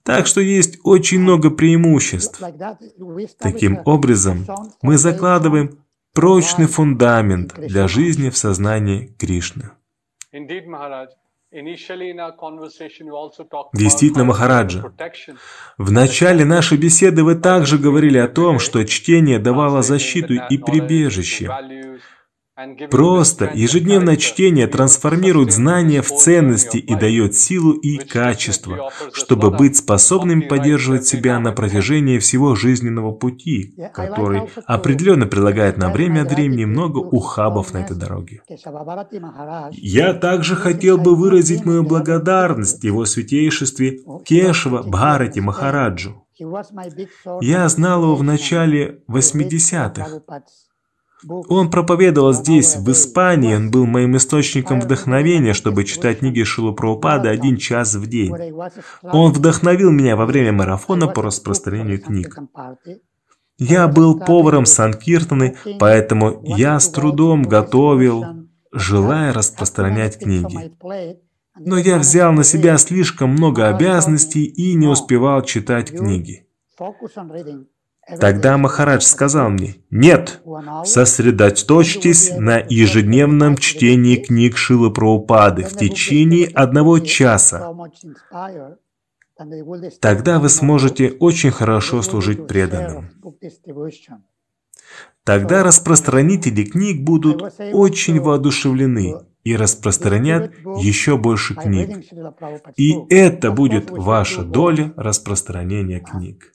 Так 0.04 0.28
что 0.28 0.42
есть 0.42 0.80
очень 0.84 1.20
много 1.20 1.50
преимуществ. 1.50 2.42
Таким 3.40 3.82
образом, 3.86 4.46
мы 4.82 4.98
закладываем 4.98 5.80
прочный 6.14 6.68
фундамент 6.68 7.56
для 7.56 7.88
жизни 7.88 8.30
в 8.30 8.38
сознании 8.38 9.08
Кришны. 9.18 9.72
Действительно, 13.74 14.24
Махараджа, 14.24 14.92
в 15.78 15.92
начале 15.92 16.46
нашей 16.46 16.78
беседы 16.78 17.24
вы 17.24 17.36
также 17.36 17.78
говорили 17.78 18.18
о 18.18 18.28
том, 18.28 18.60
что 18.60 18.84
чтение 18.86 19.40
давало 19.40 19.84
защиту 19.84 20.34
и 20.34 20.58
прибежище. 20.58 21.50
Просто 22.92 23.50
ежедневное 23.52 24.16
чтение 24.16 24.68
трансформирует 24.68 25.52
знания 25.52 26.04
в 26.04 26.10
ценности 26.10 26.78
и 26.78 26.94
дает 26.94 27.36
силу 27.36 27.72
и 27.72 27.98
качество, 27.98 28.92
чтобы 29.12 29.50
быть 29.50 29.78
способным 29.78 30.48
поддерживать 30.48 31.08
себя 31.08 31.40
на 31.40 31.52
протяжении 31.52 32.20
всего 32.20 32.54
жизненного 32.54 33.12
пути, 33.12 33.74
который 33.92 34.44
определенно 34.68 35.26
прилагает 35.26 35.78
на 35.78 35.92
время 35.92 36.22
от 36.22 36.32
времени 36.32 36.66
много 36.66 37.00
ухабов 37.00 37.74
на 37.74 37.80
этой 37.80 37.98
дороге. 37.98 38.44
Я 39.72 40.14
также 40.14 40.56
хотел 40.56 41.00
бы 41.00 41.16
выразить 41.16 41.66
мою 41.66 41.84
благодарность 41.84 42.84
его 42.84 43.06
святейшестве 43.06 44.02
Кешева 44.26 44.84
Бхарати 44.84 45.40
Махараджу. 45.40 46.24
Я 47.42 47.70
знал 47.70 48.04
его 48.04 48.16
в 48.16 48.24
начале 48.24 49.02
80-х. 49.08 50.22
Он 51.28 51.70
проповедовал 51.70 52.34
здесь, 52.34 52.76
в 52.76 52.92
Испании. 52.92 53.56
Он 53.56 53.72
был 53.72 53.86
моим 53.86 54.18
источником 54.18 54.80
вдохновения, 54.80 55.54
чтобы 55.54 55.84
читать 55.86 56.20
книги 56.20 56.44
Шилу 56.44 56.74
Прабхупады 56.74 57.30
один 57.30 57.58
час 57.58 57.96
в 57.96 58.08
день. 58.08 58.34
Он 59.04 59.32
вдохновил 59.32 59.92
меня 59.92 60.16
во 60.16 60.26
время 60.26 60.52
марафона 60.52 61.08
по 61.08 61.22
распространению 61.22 62.02
книг. 62.02 62.38
Я 63.58 63.88
был 63.88 64.20
поваром 64.20 64.66
Санкиртаны, 64.66 65.56
поэтому 65.80 66.42
я 66.44 66.80
с 66.80 66.90
трудом 66.90 67.44
готовил, 67.44 68.26
желая 68.72 69.32
распространять 69.32 70.20
книги. 70.20 70.74
Но 71.60 71.78
я 71.78 72.00
взял 72.00 72.34
на 72.34 72.44
себя 72.44 72.78
слишком 72.78 73.30
много 73.30 73.70
обязанностей 73.70 74.44
и 74.44 74.74
не 74.74 74.88
успевал 74.88 75.44
читать 75.44 75.92
книги. 75.92 76.48
Тогда 78.20 78.58
Махарадж 78.58 79.04
сказал 79.04 79.50
мне, 79.50 79.76
«Нет, 79.90 80.42
сосредоточьтесь 80.84 82.32
на 82.38 82.58
ежедневном 82.58 83.58
чтении 83.58 84.18
книг 84.18 84.58
Шилы 84.58 84.92
Праупады 84.92 85.64
в 85.64 85.78
течение 85.78 86.48
одного 86.48 87.00
часа. 87.00 87.74
Тогда 90.02 90.40
вы 90.40 90.50
сможете 90.50 91.12
очень 91.12 91.52
хорошо 91.52 92.02
служить 92.02 92.46
преданным. 92.46 93.10
Тогда 95.24 95.64
распространители 95.64 96.66
книг 96.66 97.04
будут 97.04 97.42
очень 97.72 98.20
воодушевлены 98.20 99.16
и 99.46 99.56
распространят 99.56 100.54
еще 100.78 101.18
больше 101.18 101.56
книг. 101.56 102.04
И 102.76 102.96
это 103.10 103.52
будет 103.52 103.90
ваша 103.90 104.44
доля 104.44 104.94
распространения 104.98 106.00
книг. 106.00 106.54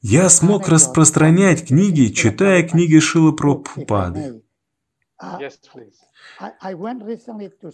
Я 0.00 0.28
смог 0.30 0.68
распространять 0.68 1.66
книги, 1.66 2.12
читая 2.12 2.62
книги 2.66 2.98
Шилы 2.98 3.34
Прабхупады. 3.34 4.42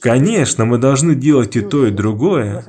Конечно, 0.01 0.65
мы 0.65 0.79
должны 0.79 1.15
делать 1.15 1.57
и 1.57 1.61
то, 1.61 1.87
и 1.87 1.91
другое. 1.91 2.63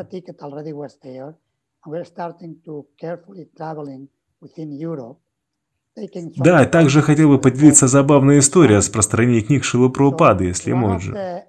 Да, 6.37 6.65
также 6.65 7.01
хотел 7.01 7.29
бы 7.29 7.39
поделиться 7.39 7.87
забавной 7.87 8.39
историей 8.39 8.75
о 8.75 8.77
распространении 8.77 9.41
книг 9.41 9.63
Шилы 9.63 9.91
Прабхупады, 9.91 10.45
если 10.45 10.71
можно. 10.73 11.43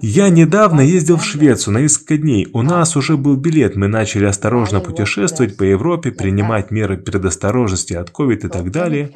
Я 0.00 0.28
недавно 0.28 0.80
ездил 0.80 1.16
в 1.16 1.24
Швецию 1.24 1.74
на 1.74 1.78
несколько 1.78 2.16
дней. 2.16 2.48
У 2.52 2.62
нас 2.62 2.96
уже 2.96 3.16
был 3.16 3.36
билет. 3.36 3.76
Мы 3.76 3.88
начали 3.88 4.24
осторожно 4.26 4.80
путешествовать 4.80 5.56
по 5.56 5.64
Европе, 5.64 6.12
принимать 6.12 6.70
меры 6.70 6.96
предосторожности 6.96 7.94
от 7.94 8.10
COVID 8.10 8.46
и 8.46 8.48
так 8.48 8.70
далее. 8.70 9.12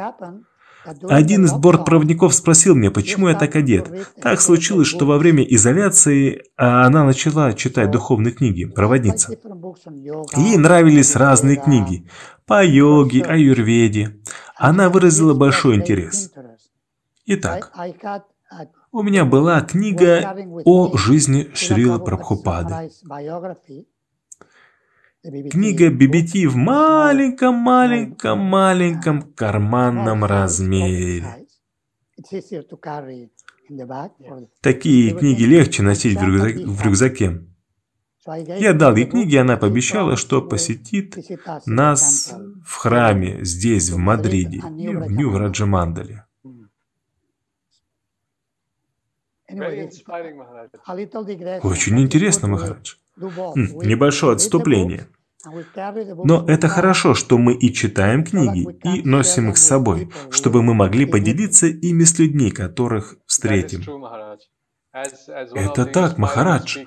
Один 1.09 1.45
из 1.45 1.53
бортпроводников 1.53 2.35
спросил 2.35 2.75
меня, 2.75 2.91
почему 2.91 3.29
я 3.29 3.35
так 3.35 3.57
одет. 3.57 3.91
Так 4.21 4.41
случилось, 4.41 4.87
что 4.87 5.05
во 5.05 5.19
время 5.19 5.43
изоляции 5.43 6.45
а, 6.57 6.87
она 6.87 7.05
начала 7.05 7.53
читать 7.55 7.91
духовные 7.91 8.33
книги, 8.33 8.67
проводница. 8.67 9.37
Ей 10.37 10.57
нравились 10.57 11.17
разные 11.17 11.57
книги 11.57 12.09
по 12.47 12.65
йоге, 12.65 13.23
аюрведе. 13.23 14.21
Она 14.57 14.89
выразила 14.89 15.35
большой 15.35 15.75
интерес. 15.75 16.31
Итак, 17.27 17.73
у 18.97 19.03
меня 19.03 19.27
была 19.27 19.61
книга 19.61 20.35
о 20.65 20.97
жизни 20.97 21.51
Шрила 21.55 21.99
Прабхупады. 21.99 22.91
Книга 25.51 25.91
BBT 25.91 26.49
в 26.49 26.57
маленьком-маленьком-маленьком 26.57 29.35
карманном 29.35 30.25
размере. 30.25 31.47
Такие 34.63 35.15
книги 35.15 35.43
легче 35.43 35.83
носить 35.83 36.19
в 36.19 36.83
рюкзаке. 36.83 37.43
Я 38.59 38.73
дал 38.73 38.97
ей 38.97 39.05
книги, 39.07 39.37
она 39.37 39.59
пообещала, 39.59 40.17
что 40.17 40.41
посетит 40.41 41.19
нас 41.67 42.35
в 42.65 42.77
храме 42.77 43.45
здесь, 43.45 43.91
в 43.91 43.99
Мадриде, 43.99 44.61
в 44.61 45.13
Нью-Раджамандале. 45.13 46.26
Очень 51.63 52.01
интересно, 52.01 52.49
Махарадж. 52.49 52.95
Небольшое 53.17 54.35
отступление. 54.35 55.09
Но 56.25 56.45
это 56.49 56.69
хорошо, 56.69 57.15
что 57.15 57.39
мы 57.39 57.55
и 57.55 57.73
читаем 57.73 58.25
книги, 58.25 58.67
и 58.85 59.03
носим 59.09 59.51
их 59.51 59.59
с 59.59 59.67
собой, 59.67 60.11
чтобы 60.31 60.63
мы 60.63 60.75
могли 60.75 61.07
поделиться 61.07 61.67
ими 61.67 62.05
с 62.05 62.19
людьми, 62.19 62.51
которых 62.51 63.17
встретим. 63.27 63.83
Это 65.55 65.85
так, 65.85 66.17
Махарадж. 66.17 66.79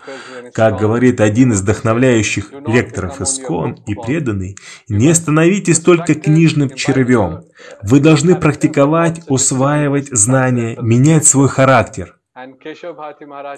Как 0.53 0.79
говорит 0.79 1.21
один 1.21 1.51
из 1.51 1.62
вдохновляющих 1.62 2.51
лекторов 2.65 3.21
Искон 3.21 3.84
и 3.86 3.93
преданный, 3.93 4.58
не 4.88 5.13
становитесь 5.13 5.79
только 5.79 6.15
книжным 6.15 6.71
червем. 6.71 7.43
Вы 7.84 7.99
должны 7.99 8.36
практиковать, 8.36 9.21
усваивать 9.27 10.08
знания, 10.08 10.75
менять 10.82 11.25
свой 11.25 11.49
характер. 11.49 12.18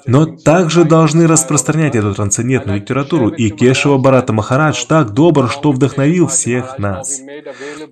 Но 0.08 0.26
также 0.26 0.84
должны 0.84 1.28
распространять 1.28 1.96
эту 1.96 2.13
трансцендентную 2.13 2.80
литературу, 2.80 3.30
и 3.30 3.50
Кешева 3.50 3.98
Барата 3.98 4.34
Махарадж 4.34 4.86
так 4.88 5.12
добр, 5.12 5.50
что 5.50 5.72
вдохновил 5.72 6.28
всех 6.28 6.80
нас. 6.80 7.22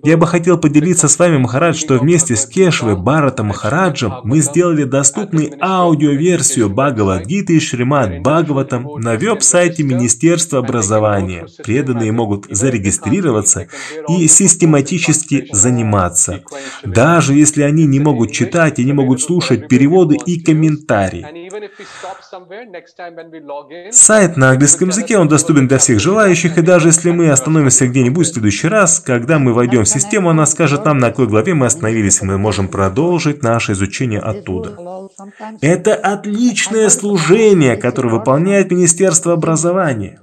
Я 0.02 0.16
бы 0.16 0.26
хотел 0.26 0.58
поделиться 0.58 1.08
с 1.08 1.18
вами, 1.18 1.38
Махарадж, 1.38 1.76
что 1.76 1.98
вместе 1.98 2.36
с 2.36 2.46
Кешевой 2.46 2.96
Барата 2.96 3.42
Махараджем 3.42 4.14
мы 4.24 4.40
сделали 4.40 4.84
доступной 4.84 5.52
аудиоверсию 5.60 6.70
Бхагавадгиты 6.70 7.56
и 7.56 7.60
Шримад 7.60 8.20
Бхагаватам 8.20 8.88
на 8.96 9.16
веб-сайте 9.16 9.82
Министерства 9.82 10.58
образования. 10.58 11.46
Преданные 11.62 12.12
могут 12.12 12.46
зарегистрироваться 12.50 13.68
и 14.08 14.26
систематически 14.28 15.48
заниматься. 15.52 16.42
Даже 16.84 17.34
если 17.34 17.62
они 17.62 17.86
не 17.86 18.00
могут 18.00 18.32
читать 18.32 18.78
и 18.78 18.84
не 18.84 18.92
могут 18.92 19.20
слушать 19.20 19.68
переводы 19.68 20.16
и 20.26 20.40
комментарии, 20.40 20.79
комментарий. 20.80 21.24
Сайт 23.92 24.36
на 24.36 24.50
английском 24.50 24.88
языке, 24.88 25.18
он 25.18 25.28
доступен 25.28 25.68
для 25.68 25.78
всех 25.78 26.00
желающих, 26.00 26.58
и 26.58 26.62
даже 26.62 26.88
если 26.88 27.10
мы 27.10 27.30
остановимся 27.30 27.86
где-нибудь 27.86 28.26
в 28.26 28.32
следующий 28.32 28.68
раз, 28.68 29.00
когда 29.00 29.38
мы 29.38 29.52
войдем 29.52 29.84
в 29.84 29.88
систему, 29.88 30.30
она 30.30 30.46
скажет 30.46 30.84
нам, 30.84 30.98
на 30.98 31.10
какой 31.10 31.26
главе 31.26 31.54
мы 31.54 31.66
остановились, 31.66 32.22
и 32.22 32.24
мы 32.24 32.38
можем 32.38 32.68
продолжить 32.68 33.42
наше 33.42 33.72
изучение 33.72 34.20
оттуда. 34.20 34.78
Это 35.60 35.94
отличное 35.94 36.88
служение, 36.88 37.76
которое 37.76 38.10
выполняет 38.10 38.70
Министерство 38.70 39.32
образования. 39.32 40.20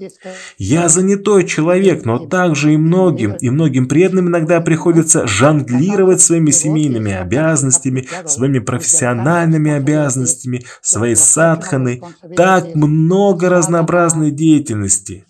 Я 0.58 0.90
занятой 0.90 1.46
человек, 1.46 2.06
но 2.06 2.20
также 2.20 2.74
и 2.74 2.78
многим, 2.78 3.34
и 3.34 3.50
многим 3.50 3.88
преданным 3.88 4.28
иногда 4.28 4.62
приходится 4.62 5.28
жонглировать 5.28 6.22
своими 6.22 6.52
семейными 6.52 7.12
обязанностями, 7.14 8.08
своими 8.26 8.60
профессиональными 8.60 9.72
обязанностями, 9.72 10.47
деятельностями, 10.48 10.64
своей 10.82 11.16
садханы, 11.16 12.02
так 12.36 12.76
много 12.76 13.50
разнообразной 13.50 14.32
деятельности. 14.32 15.26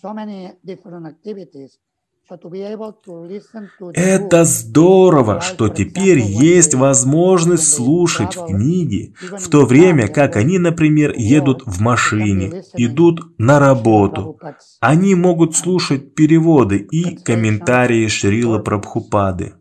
Это 3.94 4.44
здорово, 4.44 5.40
что 5.40 5.70
теперь 5.70 6.18
есть 6.18 6.74
возможность 6.74 7.72
слушать 7.72 8.36
книги, 8.36 9.14
в 9.18 9.48
то 9.48 9.64
время 9.64 10.08
как 10.08 10.36
они, 10.36 10.58
например, 10.58 11.14
едут 11.16 11.62
в 11.64 11.80
машине, 11.80 12.64
идут 12.76 13.20
на 13.38 13.58
работу. 13.58 14.38
Они 14.80 15.14
могут 15.14 15.56
слушать 15.56 16.14
переводы 16.14 16.76
и 16.76 17.16
комментарии 17.16 18.06
Шрила 18.08 18.58
Прабхупады. 18.58 19.54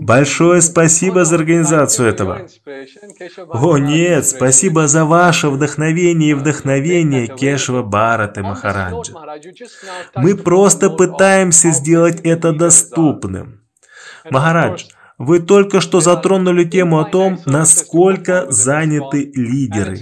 Большое 0.00 0.60
спасибо 0.60 1.24
за 1.24 1.36
организацию 1.36 2.08
этого. 2.08 2.46
О 3.52 3.78
нет, 3.78 4.26
спасибо 4.26 4.88
за 4.88 5.04
ваше 5.04 5.48
вдохновение 5.48 6.30
и 6.30 6.34
вдохновение 6.34 7.28
Кешева 7.28 7.82
Барата 7.82 8.42
Махараджа. 8.42 9.12
Мы 10.16 10.36
просто 10.36 10.90
пытаемся 10.90 11.70
сделать 11.70 12.20
это 12.22 12.52
доступным. 12.52 13.60
Махарадж, 14.30 14.84
вы 15.24 15.38
только 15.38 15.80
что 15.80 16.00
затронули 16.00 16.64
тему 16.64 16.98
о 16.98 17.04
том, 17.04 17.38
насколько 17.46 18.50
заняты 18.50 19.30
лидеры. 19.36 20.00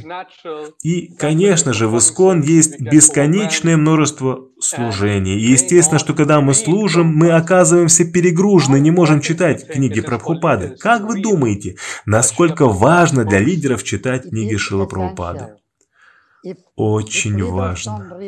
И, 0.83 1.14
конечно 1.14 1.74
же, 1.74 1.88
в 1.88 1.98
Искон 1.98 2.40
есть 2.40 2.80
бесконечное 2.80 3.76
множество 3.76 4.46
служений. 4.61 5.38
И 5.38 5.50
естественно, 5.50 5.98
что 5.98 6.14
когда 6.14 6.40
мы 6.40 6.54
служим, 6.54 7.14
мы 7.14 7.33
оказываемся 7.33 8.06
перегружены, 8.11 8.80
не 8.80 8.90
можем 8.90 9.20
читать 9.20 9.66
книги 9.66 10.00
Прабхупады. 10.00 10.76
Как 10.80 11.02
вы 11.02 11.20
думаете, 11.20 11.76
насколько 12.06 12.66
важно 12.66 13.26
для 13.26 13.40
лидеров 13.40 13.85
читать 13.85 14.30
книги 14.30 14.56
Шила 14.56 14.87
Прабхупады? 14.87 15.56
Очень 16.76 17.44
важно. 17.44 18.18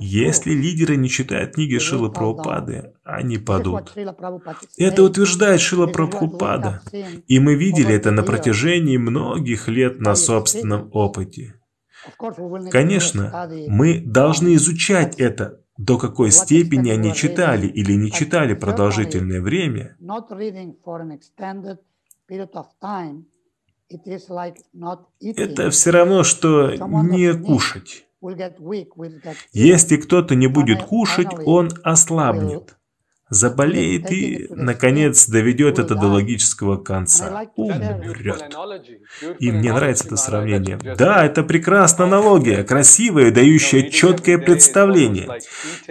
Если 0.00 0.52
лидеры 0.52 0.96
не 0.96 1.08
читают 1.08 1.54
книги 1.54 1.78
Шила 1.78 2.08
Прабхупады, 2.08 2.94
они 3.04 3.38
падут. 3.38 3.94
Это 4.76 5.02
утверждает 5.02 5.60
Шила 5.60 5.86
Прабхупада. 5.86 6.82
И 7.28 7.38
мы 7.38 7.54
видели 7.54 7.94
это 7.94 8.10
на 8.10 8.22
протяжении 8.22 8.96
многих 8.96 9.68
лет 9.68 10.00
на 10.00 10.14
собственном 10.14 10.90
опыте. 10.92 11.54
Конечно, 12.70 13.48
мы 13.68 14.00
должны 14.00 14.54
изучать 14.56 15.16
это, 15.18 15.60
до 15.76 15.98
какой 15.98 16.30
степени 16.30 16.90
они 16.90 17.14
читали 17.14 17.66
или 17.66 17.94
не 17.94 18.10
читали 18.12 18.54
продолжительное 18.54 19.40
время. 19.40 19.96
Это 25.20 25.70
все 25.70 25.90
равно, 25.90 26.22
что 26.22 26.70
не 26.72 27.32
кушать. 27.34 28.06
Если 29.52 29.96
кто-то 29.96 30.34
не 30.34 30.46
будет 30.46 30.82
кушать, 30.82 31.28
он 31.44 31.70
ослабнет 31.82 32.76
заболеет 33.30 34.10
и, 34.10 34.46
наконец, 34.50 35.26
доведет 35.26 35.78
это 35.78 35.94
до 35.94 36.06
логического 36.06 36.76
конца. 36.76 37.46
Умрет. 37.56 38.54
И 39.38 39.50
мне 39.50 39.72
нравится 39.72 40.06
это 40.06 40.16
сравнение. 40.16 40.78
Да, 40.98 41.24
это 41.24 41.42
прекрасная 41.42 42.06
аналогия, 42.06 42.64
красивая, 42.64 43.30
дающая 43.30 43.90
четкое 43.90 44.38
представление. 44.38 45.28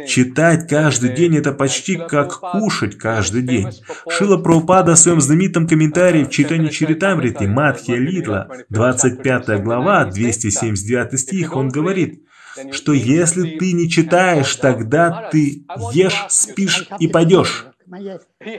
Читать 0.07 0.69
каждый 0.69 1.15
день– 1.15 1.37
это 1.37 1.53
почти 1.53 1.95
как 1.95 2.39
кушать 2.39 2.97
каждый 2.97 3.41
день. 3.41 3.69
Шила 4.09 4.37
Прабхупада 4.37 4.93
в 4.93 4.99
своем 4.99 5.21
знаменитом 5.21 5.67
комментарии 5.67 6.23
в 6.23 6.29
читании 6.29 6.69
Чаритамриты 6.69 7.47
Матхия 7.47 7.97
Литла, 7.97 8.47
25 8.69 9.63
глава, 9.63 10.05
279 10.05 11.19
стих, 11.19 11.55
он 11.55 11.69
говорит– 11.69 12.21
что 12.71 12.93
если 12.93 13.57
ты 13.57 13.73
не 13.73 13.89
читаешь, 13.89 14.55
тогда 14.55 15.29
ты 15.31 15.65
ешь, 15.91 16.25
спишь 16.29 16.87
и 16.99 17.07
пойдешь. 17.07 17.67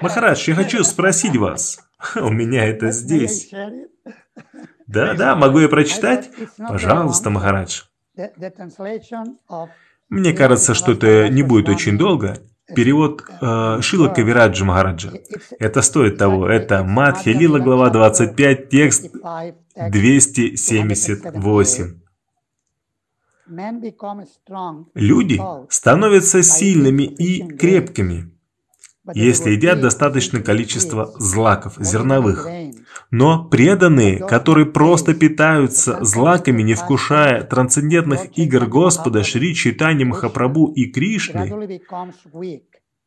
Махарадж, 0.00 0.48
я 0.48 0.54
хочу 0.54 0.84
спросить 0.84 1.36
вас. 1.36 1.80
У 2.16 2.30
меня 2.30 2.66
это 2.66 2.90
здесь. 2.90 3.50
Да, 4.86 5.14
да, 5.14 5.34
могу 5.34 5.60
я 5.60 5.68
прочитать? 5.68 6.30
Пожалуйста, 6.56 7.30
Махарадж. 7.30 7.82
Мне 10.08 10.32
кажется, 10.32 10.74
что 10.74 10.92
это 10.92 11.28
не 11.28 11.42
будет 11.42 11.68
очень 11.68 11.98
долго. 11.98 12.38
Перевод 12.74 13.22
э, 13.40 13.78
Шила 13.82 14.08
Кавираджа 14.08 14.64
Махараджа. 14.64 15.12
Это 15.58 15.82
стоит 15.82 16.16
того. 16.16 16.48
Это 16.48 16.82
Мадхи 16.82 17.28
Лила, 17.28 17.58
глава 17.58 17.90
25, 17.90 18.70
текст 18.70 19.12
278. 19.76 22.03
Люди 24.94 25.40
становятся 25.68 26.42
сильными 26.42 27.02
и 27.02 27.46
крепкими, 27.56 28.30
если 29.12 29.50
едят 29.50 29.80
достаточное 29.80 30.42
количество 30.42 31.12
злаков 31.18 31.74
зерновых. 31.78 32.48
Но 33.10 33.44
преданные, 33.44 34.18
которые 34.18 34.66
просто 34.66 35.14
питаются 35.14 36.02
злаками, 36.04 36.62
не 36.62 36.74
вкушая 36.74 37.42
трансцендентных 37.44 38.36
игр 38.38 38.66
Господа 38.66 39.22
Шри 39.22 39.54
Читани 39.54 40.04
Махапрабху 40.04 40.72
и 40.72 40.86
Кришны, 40.90 41.80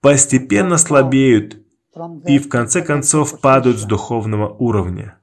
постепенно 0.02 0.78
слабеют 0.78 1.64
и 2.28 2.38
в 2.38 2.48
конце 2.48 2.84
концов 2.84 3.42
падают 3.42 3.80
с 3.80 3.84
духовного 3.84 4.50
уровня. 4.50 5.18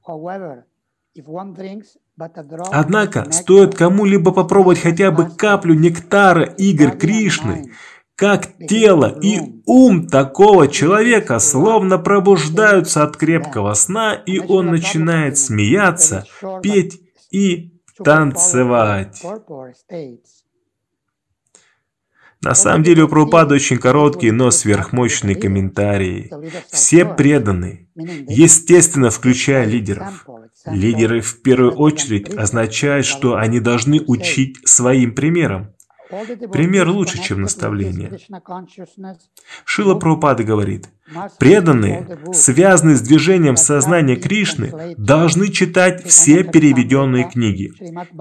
Однако, 2.71 3.31
стоит 3.31 3.75
кому-либо 3.75 4.31
попробовать 4.31 4.79
хотя 4.79 5.11
бы 5.11 5.29
каплю 5.29 5.73
нектара 5.73 6.43
игр 6.43 6.91
Кришны, 6.91 7.71
как 8.15 8.57
тело 8.69 9.19
и 9.21 9.61
ум 9.65 10.07
такого 10.07 10.69
человека 10.69 11.39
словно 11.39 11.97
пробуждаются 11.97 13.03
от 13.03 13.17
крепкого 13.17 13.73
сна, 13.73 14.13
и 14.13 14.39
он 14.39 14.67
начинает 14.67 15.37
смеяться, 15.37 16.25
петь 16.63 17.01
и 17.31 17.81
танцевать. 18.01 19.21
На 22.45 22.53
самом 22.53 22.83
деле 22.83 23.03
у 23.03 23.07
Прабхупады 23.07 23.55
очень 23.55 23.79
короткие, 23.79 24.31
но 24.31 24.51
сверхмощные 24.51 25.35
комментарии. 25.35 26.31
Все 26.71 27.03
преданы, 27.03 27.89
естественно, 27.95 29.09
включая 29.09 29.65
лидеров. 29.65 30.27
Лидеры 30.67 31.21
в 31.21 31.41
первую 31.41 31.73
очередь 31.73 32.31
означают, 32.35 33.07
что 33.07 33.35
они 33.35 33.59
должны 33.59 33.99
учить 34.05 34.57
своим 34.63 35.15
примером. 35.15 35.74
Пример 36.09 36.89
лучше, 36.89 37.21
чем 37.21 37.41
наставление. 37.41 38.19
Шила 39.63 39.95
Прабхупада 39.95 40.43
говорит, 40.43 40.89
преданные, 41.39 42.19
связанные 42.33 42.95
с 42.95 43.01
движением 43.01 43.57
сознания 43.57 44.15
Кришны, 44.15 44.95
должны 44.97 45.49
читать 45.49 46.05
все 46.05 46.43
переведенные 46.43 47.29
книги. 47.29 47.71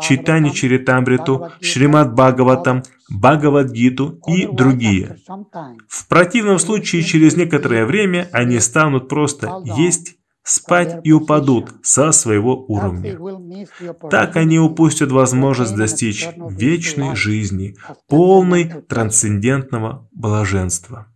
Читание 0.01 0.53
Чаритамриту, 0.53 1.51
Шримад 1.61 2.15
Бхагаватам, 2.15 2.83
Бхагавадгиту 3.11 4.21
и 4.27 4.47
другие. 4.47 5.17
В 5.89 6.09
противном 6.09 6.59
случае, 6.59 7.03
через 7.03 7.37
некоторое 7.37 7.85
время 7.85 8.29
они 8.33 8.59
станут 8.61 9.09
просто 9.09 9.63
есть, 9.77 10.17
спать 10.45 11.01
и 11.05 11.11
упадут 11.11 11.71
со 11.83 12.13
своего 12.13 12.65
уровня. 12.69 13.19
Так 14.11 14.37
они 14.37 14.59
упустят 14.59 15.11
возможность 15.11 15.75
достичь 15.75 16.29
вечной 16.37 17.17
жизни, 17.17 17.77
полной 18.07 18.83
трансцендентного 18.83 20.09
блаженства. 20.13 21.09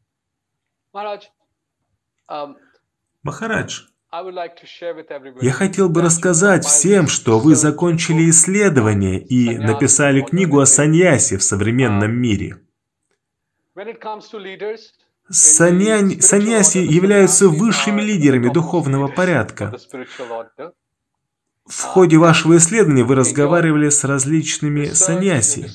Махарадж, 3.23 3.83
я 5.43 5.53
хотел 5.53 5.91
бы 5.91 6.01
рассказать 6.01 6.65
всем, 6.65 7.09
что 7.09 7.39
вы 7.39 7.55
закончили 7.55 8.31
исследование 8.31 9.21
и 9.21 9.59
написали 9.59 10.23
книгу 10.23 10.59
о 10.59 10.67
саньясе 10.67 11.37
в 11.37 11.43
современном 11.43 12.13
мире. 12.13 12.63
Саньянь, 15.31 16.21
саньяси 16.21 16.79
являются 16.79 17.49
высшими 17.49 18.01
лидерами 18.01 18.49
духовного 18.49 19.09
порядка. 19.09 19.75
В 21.67 21.83
ходе 21.83 22.17
вашего 22.17 22.57
исследования 22.57 23.05
вы 23.05 23.15
разговаривали 23.15 23.91
с 23.91 24.03
различными 24.05 24.87
саньяси. 24.87 25.67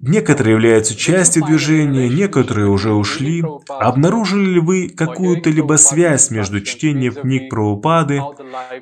Некоторые 0.00 0.54
являются 0.54 0.96
частью 0.96 1.44
движения, 1.44 2.08
некоторые 2.08 2.68
уже 2.68 2.92
ушли. 2.92 3.44
Обнаружили 3.68 4.54
ли 4.54 4.60
вы 4.60 4.88
какую-то 4.88 5.50
либо 5.50 5.74
связь 5.74 6.30
между 6.30 6.60
чтением 6.60 7.14
книг 7.14 7.48
про 7.50 7.72
упады, 7.72 8.20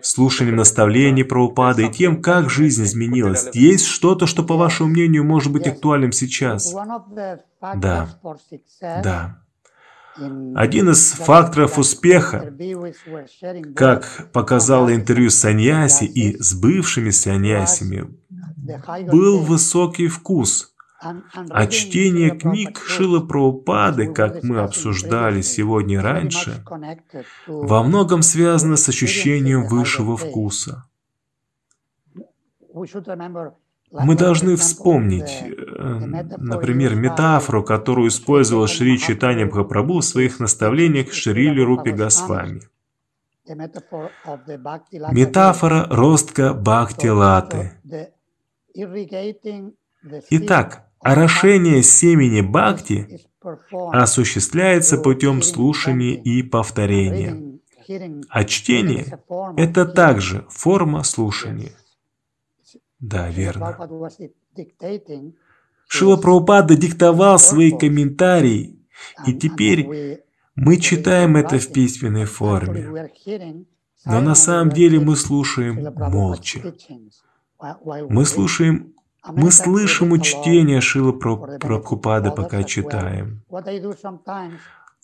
слушанием 0.02 0.56
наставлений 0.56 1.22
про 1.22 1.44
упады 1.44 1.86
и 1.86 1.90
тем, 1.90 2.22
как 2.22 2.48
жизнь 2.48 2.84
изменилась? 2.84 3.48
Есть 3.52 3.86
что-то, 3.86 4.26
что, 4.26 4.44
по 4.44 4.56
вашему 4.56 4.90
мнению, 4.90 5.24
может 5.24 5.52
быть 5.52 5.66
актуальным 5.66 6.12
сейчас? 6.12 6.74
Да. 7.60 8.18
Да. 8.80 9.38
Один 10.54 10.90
из 10.90 11.12
факторов 11.12 11.78
успеха, 11.78 12.52
как 13.74 14.28
показало 14.32 14.94
интервью 14.94 15.28
с 15.28 15.34
саньяси 15.34 16.04
и 16.04 16.40
с 16.40 16.54
бывшими 16.54 17.10
саньясями, 17.10 18.08
был 19.10 19.40
высокий 19.40 20.08
вкус– 20.08 20.70
а 21.50 21.66
чтение 21.66 22.30
книг 22.30 22.80
Шила 22.86 23.20
Праупады, 23.20 24.12
как 24.12 24.42
мы 24.42 24.60
обсуждали 24.60 25.42
сегодня 25.42 26.00
раньше, 26.00 26.64
во 27.46 27.82
многом 27.82 28.22
связано 28.22 28.76
с 28.76 28.88
ощущением 28.88 29.66
высшего 29.66 30.16
вкуса. 30.16 30.84
Мы 33.90 34.16
должны 34.16 34.56
вспомнить, 34.56 35.44
э, 35.44 35.54
например, 36.38 36.96
метафору, 36.96 37.62
которую 37.62 38.08
использовал 38.08 38.66
Шри 38.66 38.98
Читани 38.98 39.44
Махапрабху 39.44 39.98
в 39.98 40.04
своих 40.04 40.40
наставлениях 40.40 41.12
Шрили 41.12 41.60
Рупи 41.60 41.92
Госвами. 41.92 42.62
Метафора 45.12 45.86
ростка 45.90 46.54
Бхакти 46.54 47.06
Латы. 47.06 47.72
Итак, 50.30 50.88
Орошение 51.04 51.82
семени 51.82 52.40
бхакти 52.40 53.20
осуществляется 53.92 54.96
путем 54.96 55.42
слушания 55.42 56.14
и 56.14 56.42
повторения. 56.42 57.60
А 58.30 58.44
чтение– 58.44 59.20
это 59.58 59.84
также 59.84 60.46
форма 60.48 61.02
слушания. 61.02 61.72
Да, 62.98 63.28
верно. 63.28 63.76
Шила 65.86 66.16
Прабхупада 66.16 66.74
диктовал 66.74 67.38
свои 67.38 67.70
комментарии, 67.70 68.78
и 69.26 69.34
теперь 69.34 70.22
мы 70.54 70.78
читаем 70.78 71.36
это 71.36 71.58
в 71.58 71.70
письменной 71.70 72.24
форме. 72.24 73.10
Но 74.06 74.20
на 74.22 74.34
самом 74.34 74.70
деле 74.70 74.98
мы 75.00 75.16
слушаем 75.16 75.92
молча. 75.96 76.74
Мы 78.08 78.24
слушаем 78.24 78.93
Мы 79.32 79.50
слышим 79.50 80.12
учтение 80.12 80.80
Шила 80.80 81.12
Прабхупады, 81.12 82.30
пока 82.30 82.62
читаем. 82.62 83.42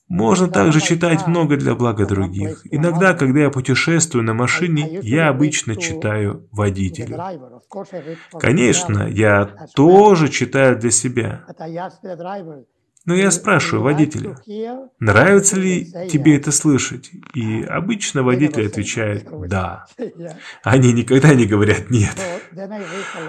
Можно 0.09 0.49
также 0.49 0.81
читать 0.81 1.29
много 1.29 1.57
для 1.57 1.77
блага 1.77 2.05
других. 2.05 2.63
Иногда, 2.65 3.15
когда 3.15 3.43
я 3.43 3.51
путешествую 3.51 4.25
на 4.25 4.35
машине, 4.35 4.99
я 5.03 5.29
обычно 5.29 5.77
читаю 5.77 6.49
водителю. 6.51 7.17
Конечно, 8.41 9.07
я 9.09 9.69
тоже 9.77 10.29
читаю 10.29 10.77
для 10.79 10.91
себя. 10.91 11.45
Но 13.11 13.17
я 13.17 13.33
спрашиваю 13.33 13.83
водителя, 13.83 14.37
нравится 15.01 15.57
ли 15.57 15.85
тебе 16.09 16.37
это 16.37 16.53
слышать? 16.53 17.11
И 17.35 17.65
обычно 17.65 18.23
водитель 18.23 18.69
отвечает 18.69 19.27
«да». 19.49 19.87
Они 20.63 20.93
никогда 20.93 21.35
не 21.35 21.45
говорят 21.45 21.91
«нет». 21.91 22.15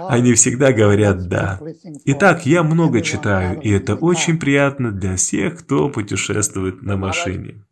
Они 0.07 0.35
всегда 0.35 0.71
говорят 0.71 1.27
«да». 1.27 1.59
Итак, 2.05 2.45
я 2.45 2.61
много 2.61 3.01
читаю, 3.01 3.59
и 3.59 3.71
это 3.71 3.95
очень 3.95 4.39
приятно 4.39 4.91
для 4.91 5.15
всех, 5.15 5.57
кто 5.61 5.89
путешествует 5.89 6.83
на 6.83 6.95
машине. 6.95 7.65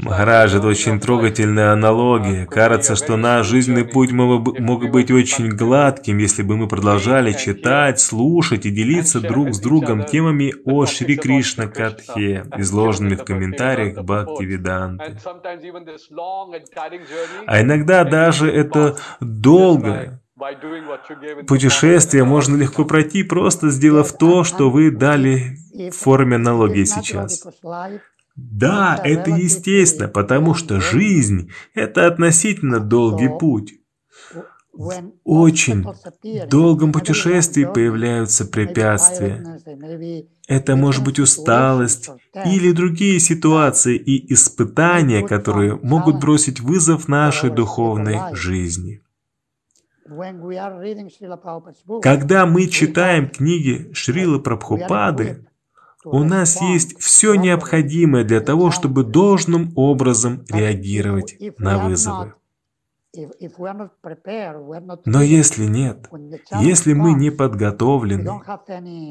Махарадж, 0.00 0.54
это 0.54 0.66
очень 0.66 1.00
трогательная 1.00 1.72
аналогия. 1.72 2.44
Кажется, 2.44 2.94
что 2.94 3.16
наш 3.16 3.46
жизненный 3.46 3.86
путь 3.86 4.12
мог, 4.12 4.58
мог 4.58 4.90
быть 4.90 5.10
очень 5.10 5.48
гладким, 5.48 6.18
если 6.18 6.42
бы 6.42 6.58
мы 6.58 6.68
продолжали 6.68 7.32
читать, 7.32 7.98
слушать 7.98 8.66
и 8.66 8.70
делиться 8.70 9.20
друг 9.20 9.54
с 9.54 9.58
другом 9.58 10.04
темами 10.04 10.52
о 10.66 10.84
Шри 10.84 11.16
Кришна 11.16 11.68
Катхе, 11.68 12.44
изложенными 12.58 13.14
в 13.14 13.24
комментариях 13.24 13.96
Бхакти 14.02 14.44
Веданты. 14.44 15.16
А 17.46 17.62
иногда 17.62 18.04
даже 18.04 18.50
это 18.50 18.96
долгое, 19.20 20.20
Путешествие 21.48 22.24
можно 22.24 22.56
легко 22.56 22.84
пройти, 22.84 23.22
просто 23.22 23.70
сделав 23.70 24.12
то, 24.18 24.44
что 24.44 24.68
вы 24.68 24.90
дали 24.90 25.56
в 25.72 25.92
форме 25.92 26.36
аналогии 26.36 26.84
сейчас. 26.84 27.42
Да, 28.36 29.00
это 29.02 29.30
естественно, 29.30 30.08
потому 30.08 30.54
что 30.54 30.78
жизнь– 30.80 31.50
это 31.74 32.06
относительно 32.06 32.80
долгий 32.80 33.30
путь. 33.40 33.74
В 34.74 34.92
очень 35.24 35.86
долгом 36.50 36.92
путешествии 36.92 37.64
появляются 37.64 38.44
препятствия. 38.44 39.58
Это 40.46 40.76
может 40.76 41.02
быть 41.02 41.18
усталость 41.18 42.10
или 42.44 42.72
другие 42.72 43.18
ситуации 43.18 43.96
и 43.96 44.34
испытания, 44.34 45.26
которые 45.26 45.76
могут 45.76 46.20
бросить 46.20 46.60
вызов 46.60 47.08
нашей 47.08 47.48
духовной 47.48 48.34
жизни. 48.34 49.00
Когда 52.02 52.46
мы 52.46 52.66
читаем 52.68 53.30
книги 53.30 53.90
Шрила 53.94 54.38
Прабхупады, 54.38 55.46
у 56.12 56.22
нас 56.22 56.60
есть 56.62 56.98
все 57.00 57.34
необходимое 57.34 58.22
для 58.22 58.40
того, 58.40 58.70
чтобы 58.70 59.02
должным 59.02 59.72
образом 59.74 60.44
реагировать 60.48 61.36
на 61.58 61.78
вызовы. 61.78 62.34
Но 65.04 65.22
если 65.22 65.64
нет, 65.64 66.08
если 66.60 66.92
мы 66.92 67.14
не 67.14 67.30
подготовлены, 67.30 68.40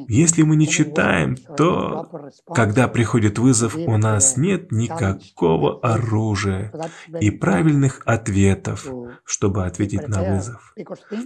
если 0.08 0.44
мы 0.44 0.56
не 0.56 0.68
читаем, 0.68 1.36
то, 1.36 2.10
когда 2.54 2.88
приходит 2.88 3.40
вызов, 3.40 3.76
у 3.76 3.98
нас 3.98 4.38
нет 4.38 4.72
никакого 4.72 5.80
оружия 5.80 6.72
и 7.20 7.32
правильных 7.32 8.02
ответов, 8.06 8.88
чтобы 9.24 9.66
ответить 9.66 10.08
на 10.08 10.24
вызов. 10.24 10.74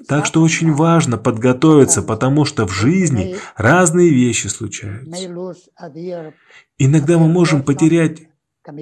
Так 0.07 0.25
что 0.25 0.41
очень 0.41 0.73
важно 0.73 1.17
подготовиться, 1.17 2.01
потому 2.01 2.45
что 2.45 2.65
в 2.65 2.71
жизни 2.71 3.37
разные 3.55 4.09
вещи 4.09 4.47
случаются. 4.47 5.29
Иногда 6.77 7.17
мы 7.17 7.27
можем 7.27 7.63
потерять 7.63 8.29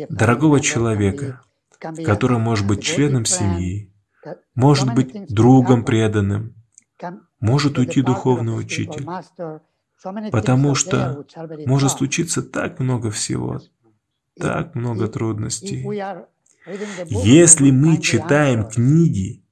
дорогого 0.10 0.60
человека, 0.60 1.42
который 1.80 2.38
может 2.38 2.68
быть 2.68 2.84
членом 2.84 3.26
семьи, 3.26 3.94
может 4.56 4.94
быть 4.94 5.28
другом 5.34 5.86
преданным, 5.86 6.56
может 7.40 7.78
уйти 7.78 8.02
духовный 8.02 8.58
учитель, 8.58 9.06
потому 10.32 10.76
что 10.76 11.26
может 11.66 11.92
случиться 11.92 12.42
так 12.42 12.80
много 12.80 13.12
всего, 13.12 13.62
так 14.40 14.76
много 14.76 15.08
трудностей. 15.08 15.86
Если 17.06 17.72
мы 17.72 17.98
читаем 18.02 18.68
книги, 18.68 19.44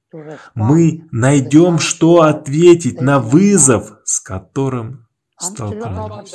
мы 0.54 1.06
найдем, 1.10 1.78
что 1.78 2.22
ответить 2.22 3.00
на 3.00 3.18
вызов, 3.18 3.98
с 4.04 4.20
которым 4.20 5.06
столкнулись. 5.38 6.34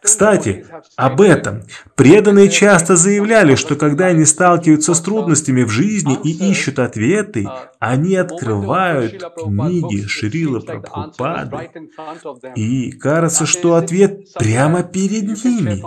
Кстати, 0.00 0.66
об 0.96 1.20
этом. 1.20 1.62
Преданные 1.94 2.48
часто 2.48 2.96
заявляли, 2.96 3.54
что 3.54 3.76
когда 3.76 4.06
они 4.06 4.24
сталкиваются 4.24 4.94
с 4.94 5.00
трудностями 5.00 5.62
в 5.62 5.70
жизни 5.70 6.16
и 6.22 6.50
ищут 6.50 6.78
ответы, 6.78 7.46
они 7.78 8.16
открывают 8.16 9.22
книги 9.36 10.06
Шрила 10.06 10.60
Прабхупады, 10.60 11.70
и 12.54 12.92
кажется, 12.92 13.46
что 13.46 13.74
ответ 13.74 14.32
прямо 14.34 14.82
перед 14.82 15.44
ними. 15.44 15.82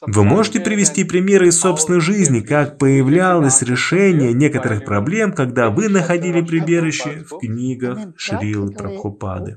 Вы 0.00 0.24
можете 0.24 0.60
привести 0.60 1.04
примеры 1.04 1.48
из 1.48 1.60
собственной 1.60 2.00
жизни, 2.00 2.40
как 2.40 2.78
появлялось 2.78 3.62
решение 3.62 4.32
некоторых 4.32 4.84
проблем, 4.84 5.32
когда 5.32 5.70
вы 5.70 5.88
находили 5.88 6.40
прибежище 6.40 7.24
в 7.28 7.38
книгах 7.38 7.98
Шрилы 8.16 8.72
Прабхупады? 8.72 9.56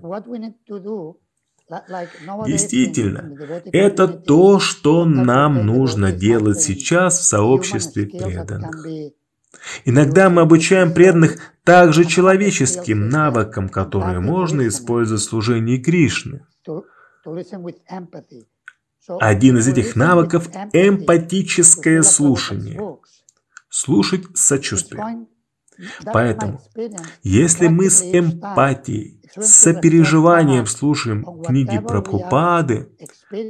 Действительно, 2.45 3.35
это 3.71 4.07
то, 4.07 4.59
что 4.59 5.05
нам 5.05 5.65
нужно 5.65 6.11
делать 6.11 6.61
сейчас 6.61 7.19
в 7.19 7.23
сообществе 7.23 8.05
преданных. 8.05 8.85
Иногда 9.85 10.29
мы 10.29 10.41
обучаем 10.41 10.93
преданных 10.93 11.37
также 11.63 12.05
человеческим 12.05 13.07
навыкам, 13.09 13.69
которые 13.69 14.19
можно 14.19 14.67
использовать 14.67 15.21
в 15.21 15.25
служении 15.25 15.77
Кришны. 15.77 16.45
Один 19.19 19.57
из 19.57 19.67
этих 19.67 19.95
навыков– 19.95 20.49
эмпатическое 20.73 22.01
слушание. 22.03 22.97
Слушать 23.69 24.25
сочувствием. 24.35 25.27
Поэтому, 26.05 26.61
если 27.23 27.67
мы 27.67 27.89
с 27.89 28.01
эмпатией, 28.03 29.22
с 29.35 29.55
сопереживанием 29.55 30.65
слушаем 30.65 31.25
книги 31.43 31.79
Прабхупады, 31.79 32.89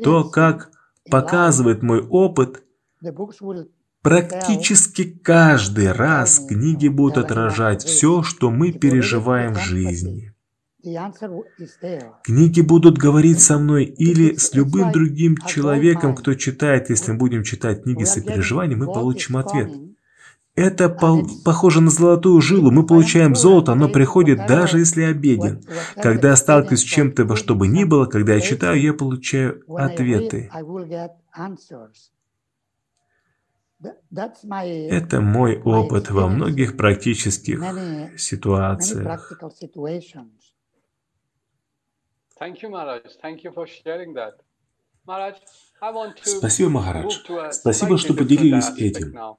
то, 0.04 0.24
как 0.24 0.72
показывает 1.10 1.84
мой 1.84 2.02
опыт, 2.02 2.64
практически 4.02 5.04
каждый 5.04 5.92
раз 5.92 6.40
книги 6.40 6.88
будут 6.88 7.18
отражать 7.18 7.84
все, 7.84 8.24
что 8.24 8.50
мы 8.50 8.72
переживаем 8.72 9.54
в 9.54 9.60
жизни. 9.60 10.34
Книги 12.24 12.60
будут 12.60 12.98
говорить 12.98 13.40
со 13.40 13.58
мной 13.58 13.86
или 13.86 14.36
с 14.36 14.54
любым 14.54 14.92
другим 14.92 15.38
человеком, 15.38 16.14
кто 16.14 16.34
читает. 16.34 16.90
Если 16.90 17.14
мы 17.14 17.18
будем 17.18 17.44
читать 17.44 17.84
книги 17.84 18.04
сопереживания, 18.04 18.76
мы 18.76 18.88
получим 18.88 19.38
ответ. 19.38 19.72
Это 20.56 20.88
по 20.88 21.24
похоже 21.44 21.82
на 21.82 21.90
золотую 21.90 22.40
жилу. 22.40 22.70
Мы 22.70 22.86
получаем 22.86 23.36
золото, 23.36 23.72
оно 23.72 23.90
приходит 23.90 24.46
даже 24.46 24.80
если 24.80 25.04
обеден. 25.04 25.64
Когда 25.96 26.30
я 26.30 26.36
сталкиваюсь 26.36 26.82
с 26.82 26.84
чем-то, 26.84 27.26
во 27.26 27.36
что 27.36 27.56
бы 27.56 27.68
ни 27.68 27.84
было, 27.84 28.06
когда 28.06 28.36
я 28.36 28.42
читаю, 28.42 28.80
я 28.80 28.94
получаю 28.94 29.64
ответы. 29.76 30.50
Это 34.62 35.22
мой 35.22 35.60
опыт 35.62 36.12
во 36.12 36.28
многих 36.28 36.78
практических 36.78 37.62
ситуациях. 38.18 39.32
Спасибо, 46.22 46.70
Махарадж. 46.70 47.18
Спасибо, 47.52 47.98
что 47.98 48.14
поделились 48.14 48.70
этим. 48.78 49.38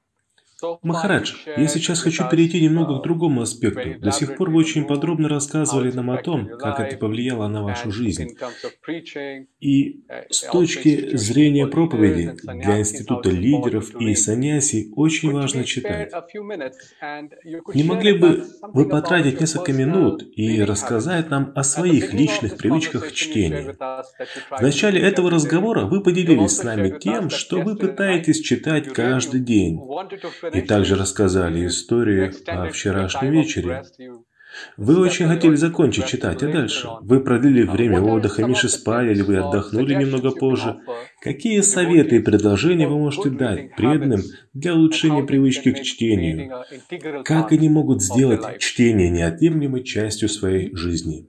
Махарадж, 0.82 1.34
я 1.56 1.66
сейчас 1.68 2.00
хочу 2.00 2.28
перейти 2.28 2.60
немного 2.60 2.98
к 2.98 3.02
другому 3.02 3.42
аспекту. 3.42 4.00
До 4.00 4.10
сих 4.10 4.36
пор 4.36 4.50
вы 4.50 4.58
очень 4.58 4.86
подробно 4.86 5.28
рассказывали 5.28 5.90
нам 5.90 6.10
о 6.10 6.18
том, 6.18 6.48
как 6.58 6.80
это 6.80 6.96
повлияло 6.96 7.48
на 7.48 7.62
вашу 7.62 7.90
жизнь. 7.90 8.36
И 9.60 10.04
с 10.30 10.40
точки 10.40 11.16
зрения 11.16 11.66
проповеди 11.66 12.34
для 12.42 12.80
института 12.80 13.30
лидеров 13.30 13.94
и 14.00 14.14
саньяси 14.14 14.92
очень 14.96 15.32
важно 15.32 15.64
читать. 15.64 16.12
Не 17.74 17.84
могли 17.84 18.12
бы 18.18 18.44
вы 18.62 18.88
потратить 18.88 19.40
несколько 19.40 19.72
минут 19.72 20.24
и 20.36 20.62
рассказать 20.62 21.30
нам 21.30 21.52
о 21.54 21.62
своих 21.62 22.12
личных 22.12 22.56
привычках 22.56 23.12
чтения? 23.12 23.74
В 24.50 24.60
начале 24.60 25.00
этого 25.00 25.30
разговора 25.30 25.86
вы 25.86 26.02
поделились 26.02 26.56
с 26.56 26.62
нами 26.62 26.98
тем, 26.98 27.30
что 27.30 27.60
вы 27.60 27.76
пытаетесь 27.76 28.40
читать 28.40 28.92
каждый 28.92 29.40
день. 29.40 29.80
И 30.55 30.61
также 30.61 30.96
рассказали 30.96 31.66
историю 31.66 32.32
о 32.46 32.68
вчерашнем 32.68 33.32
вечере. 33.32 33.82
Вы 34.76 35.00
очень 35.00 35.26
хотели 35.26 35.55
закончить 35.57 36.07
читать, 36.07 36.42
а 36.42 36.52
дальше? 36.52 36.88
Вы 37.02 37.20
продлили 37.20 37.62
время 37.64 38.00
отдыха, 38.00 38.44
меньше 38.44 38.68
спали, 38.68 39.12
или 39.12 39.22
вы 39.22 39.38
отдохнули 39.38 39.94
немного 39.94 40.30
позже? 40.30 40.80
Какие 41.20 41.61
советы 41.61 42.16
и 42.16 42.20
предложения 42.20 42.88
вы 42.88 42.98
можете 42.98 43.30
дать 43.30 43.74
преданным 43.76 44.20
для 44.52 44.74
улучшения 44.74 45.24
привычки 45.24 45.72
к 45.72 45.82
чтению? 45.82 46.64
Как 47.24 47.52
они 47.52 47.68
могут 47.68 48.02
сделать 48.02 48.59
чтение 48.59 49.11
неотъемлемой 49.11 49.82
частью 49.82 50.28
своей 50.28 50.74
жизни? 50.74 51.28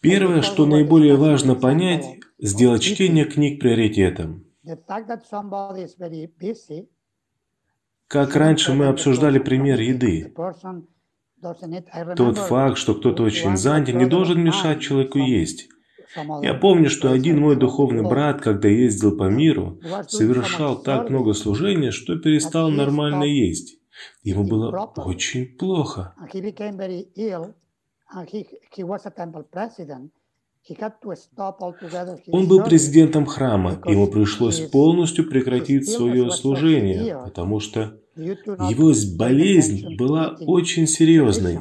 Первое, 0.00 0.42
что 0.42 0.66
наиболее 0.66 1.16
важно 1.16 1.54
понять, 1.54 2.04
сделать 2.38 2.82
чтение 2.82 3.24
книг 3.24 3.60
приоритетом. 3.60 4.43
Как 8.06 8.34
раньше 8.34 8.72
мы 8.72 8.86
обсуждали 8.86 9.38
пример 9.38 9.80
еды. 9.80 10.32
Тот 12.16 12.38
факт, 12.38 12.78
что 12.78 12.94
кто-то 12.94 13.22
очень 13.22 13.56
занят, 13.56 13.94
не 13.94 14.06
должен 14.06 14.42
мешать 14.42 14.80
человеку 14.80 15.18
есть. 15.18 15.68
Я 16.42 16.54
помню, 16.54 16.88
что 16.88 17.10
один 17.10 17.40
мой 17.40 17.56
духовный 17.56 18.02
брат, 18.02 18.40
когда 18.40 18.68
ездил 18.68 19.16
по 19.16 19.28
миру, 19.28 19.80
совершал 20.08 20.80
так 20.82 21.10
много 21.10 21.34
служения, 21.34 21.90
что 21.90 22.16
перестал 22.16 22.70
нормально 22.70 23.24
есть. 23.24 23.78
Ему 24.22 24.44
было 24.44 24.92
очень 24.96 25.56
плохо. 25.58 26.14
Он 32.28 32.48
был 32.48 32.64
президентом 32.64 33.26
храма, 33.26 33.82
ему 33.84 34.06
пришлось 34.06 34.60
полностью 34.60 35.28
прекратить 35.28 35.88
свое 35.88 36.30
служение, 36.30 37.20
потому 37.24 37.60
что 37.60 38.00
его 38.16 38.92
болезнь 39.16 39.96
была 39.96 40.36
очень 40.40 40.86
серьезной. 40.86 41.58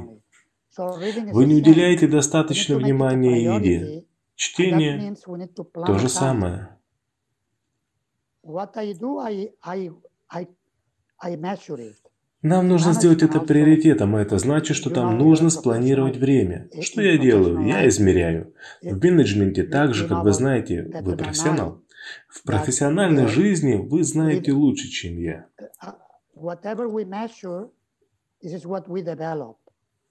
Вы 0.77 1.45
не 1.45 1.55
уделяете 1.55 2.07
достаточно 2.07 2.77
внимания 2.77 3.55
еде. 3.55 4.05
Чтение– 4.35 5.15
то 5.85 5.97
же 5.99 6.09
самое. 6.09 6.79
Нам 12.43 12.67
нужно 12.67 12.91
сделать 12.91 13.23
это 13.23 13.39
приоритетом, 13.39 14.17
а 14.17 14.21
это 14.21 14.37
значит, 14.37 14.75
что 14.75 14.89
там 14.89 15.17
нужно 15.17 15.49
спланировать 15.49 16.17
время. 16.17 16.69
Что 16.81 17.01
я 17.01 17.17
делаю? 17.17 17.65
Я 17.65 17.87
измеряю. 17.87 18.53
В 18.81 19.01
менеджменте 19.01 19.63
так 19.63 19.93
же, 19.93 20.07
как 20.09 20.23
вы 20.23 20.33
знаете, 20.33 20.89
вы 21.01 21.15
профессионал. 21.15 21.81
В 22.27 22.43
профессиональной 22.43 23.27
жизни 23.27 23.75
вы 23.75 24.03
знаете 24.03 24.51
лучше, 24.51 24.89
чем 24.89 25.17
я. 25.17 25.47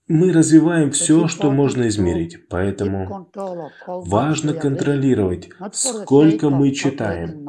Мы 0.08 0.32
развиваем 0.32 0.90
все, 0.90 1.28
что 1.28 1.50
можно 1.50 1.86
измерить, 1.88 2.48
поэтому 2.48 3.28
важно 3.86 4.54
контролировать, 4.54 5.50
сколько 5.72 6.48
мы 6.48 6.72
читаем. 6.72 7.46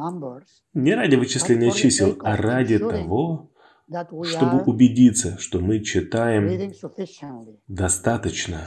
Не 0.74 0.94
ради 0.94 1.16
вычисления 1.16 1.70
чисел, 1.70 2.18
а 2.22 2.36
ради 2.36 2.78
того, 2.78 3.50
чтобы 3.88 4.62
убедиться, 4.64 5.38
что 5.38 5.60
мы 5.60 5.80
читаем 5.80 6.48
достаточно. 7.68 8.66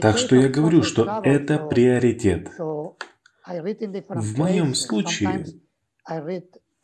Так 0.00 0.18
что 0.18 0.36
я 0.36 0.48
говорю, 0.48 0.82
что 0.82 1.20
это 1.24 1.58
приоритет. 1.58 2.50
В 3.46 4.38
моем 4.38 4.74
случае, 4.74 5.46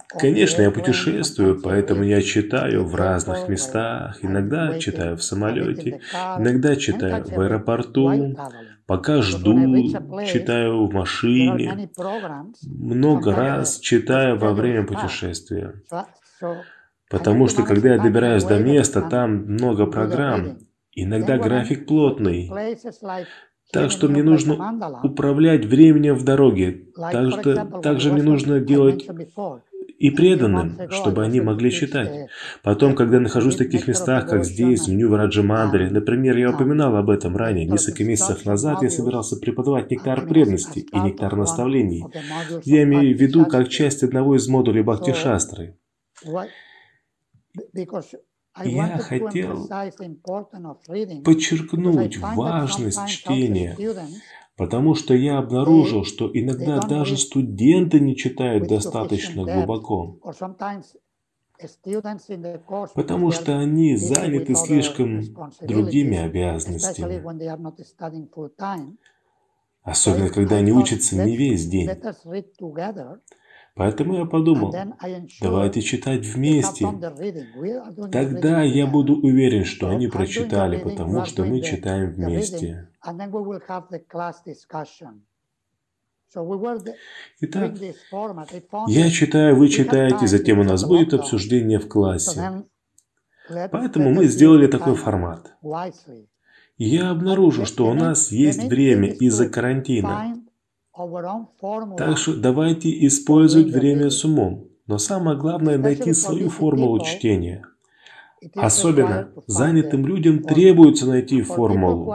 конечно, 0.08 0.62
я 0.62 0.70
путешествую, 0.70 1.60
поэтому 1.60 2.04
я 2.04 2.22
читаю 2.22 2.84
в 2.84 2.94
разных 2.94 3.48
местах. 3.48 4.18
Иногда 4.22 4.78
читаю 4.78 5.16
в 5.16 5.22
самолете, 5.22 6.00
иногда 6.38 6.76
читаю 6.76 7.24
в 7.24 7.40
аэропорту, 7.40 8.36
Пока 8.86 9.22
жду, 9.22 9.54
читаю 10.26 10.86
в 10.86 10.92
машине, 10.92 11.88
много 12.64 13.34
раз 13.34 13.78
читаю 13.78 14.38
во 14.38 14.52
время 14.52 14.86
путешествия. 14.86 15.82
Потому 17.08 17.46
что 17.48 17.62
когда 17.62 17.94
я 17.94 18.02
добираюсь 18.02 18.44
до 18.44 18.58
места, 18.58 19.02
там 19.02 19.44
много 19.44 19.86
программ. 19.86 20.58
Иногда 20.94 21.38
график 21.38 21.86
плотный. 21.86 22.50
Так 23.72 23.90
что 23.90 24.08
мне 24.08 24.22
нужно 24.22 25.00
управлять 25.02 25.64
временем 25.64 26.14
в 26.14 26.24
дороге. 26.24 26.88
Так 26.94 27.30
что 27.30 27.80
также 27.80 28.12
мне 28.12 28.22
нужно 28.22 28.60
делать 28.60 29.08
и 30.02 30.10
преданным, 30.10 30.76
чтобы 30.90 31.22
они 31.22 31.40
могли 31.40 31.70
читать. 31.70 32.28
Потом, 32.64 32.96
когда 32.96 33.20
нахожусь 33.20 33.54
в 33.54 33.58
таких 33.58 33.86
местах, 33.86 34.28
как 34.28 34.44
здесь, 34.44 34.88
в 34.88 34.92
Нью-Враджамандре, 34.92 35.90
например, 35.90 36.36
я 36.36 36.50
упоминал 36.50 36.96
об 36.96 37.08
этом 37.08 37.36
ранее, 37.36 37.66
несколько 37.66 38.02
месяцев 38.02 38.44
назад 38.44 38.82
я 38.82 38.90
собирался 38.90 39.36
преподавать 39.36 39.92
нектар 39.92 40.26
преданности 40.26 40.80
и 40.80 40.98
нектар 40.98 41.36
наставлений. 41.36 42.04
Я 42.64 42.82
имею 42.82 43.16
в 43.16 43.20
виду 43.20 43.46
как 43.46 43.68
часть 43.68 44.02
одного 44.02 44.34
из 44.34 44.48
модулей 44.48 44.82
Бхакти 44.82 45.12
Шастры. 45.12 45.78
Я 48.64 48.98
хотел 48.98 49.68
подчеркнуть 51.24 52.18
важность 52.18 53.06
чтения, 53.06 53.76
потому 54.56 54.94
что 54.94 55.14
я 55.14 55.38
обнаружил, 55.38 56.04
что 56.04 56.30
иногда 56.32 56.80
даже 56.80 57.16
студенты 57.16 58.00
не 58.00 58.16
читают 58.16 58.66
достаточно 58.68 59.46
глубоко, 59.46 60.18
потому 62.94 63.30
что 63.30 63.58
они 63.58 63.96
заняты 63.96 64.54
слишком 64.54 65.20
другими 65.60 66.18
обязанностями, 66.18 67.26
особенно 69.82 70.28
когда 70.30 70.56
они 70.56 70.72
учатся 70.72 71.16
не 71.16 71.36
весь 71.36 71.66
день. 71.66 72.02
Поэтому 73.74 74.16
я 74.18 74.24
подумал, 74.26 74.74
давайте 75.40 75.80
читать 75.80 76.26
вместе. 76.26 76.86
Тогда 78.10 78.62
я 78.62 78.86
буду 78.86 79.16
уверен, 79.16 79.64
что 79.64 79.88
они 79.88 80.08
прочитали, 80.08 80.76
потому 80.78 81.24
что 81.24 81.44
мы 81.44 81.60
читаем 81.62 82.10
вместе. 82.10 82.88
Итак, 87.40 87.74
я 88.88 89.10
читаю, 89.10 89.56
вы 89.56 89.68
читаете, 89.68 90.26
затем 90.26 90.58
у 90.60 90.64
нас 90.64 90.84
будет 90.84 91.14
обсуждение 91.14 91.78
в 91.78 91.88
классе. 91.88 92.64
Поэтому 93.70 94.10
мы 94.12 94.26
сделали 94.26 94.66
такой 94.66 94.94
формат. 94.96 95.54
Я 96.78 97.10
обнаружу, 97.10 97.64
что 97.66 97.86
у 97.86 97.94
нас 97.94 98.32
есть 98.32 98.64
время 98.64 99.08
из-за 99.12 99.48
карантина. 99.48 100.36
Так 101.96 102.18
что 102.18 102.36
давайте 102.36 103.06
использовать 103.06 103.68
время 103.68 104.10
с 104.10 104.24
умом. 104.24 104.68
Но 104.86 104.98
самое 104.98 105.38
главное 105.38 105.78
найти 105.78 106.12
свою 106.12 106.50
формулу 106.50 107.04
чтения. 107.04 107.64
Особенно 108.56 109.30
занятым 109.46 110.06
людям 110.06 110.42
требуется 110.42 111.06
найти 111.06 111.42
формулу. 111.42 112.12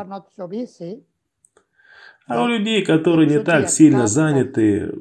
А 2.28 2.44
у 2.44 2.48
людей, 2.48 2.84
которые 2.84 3.30
не 3.30 3.40
так 3.40 3.70
сильно 3.70 4.06
заняты, 4.08 4.94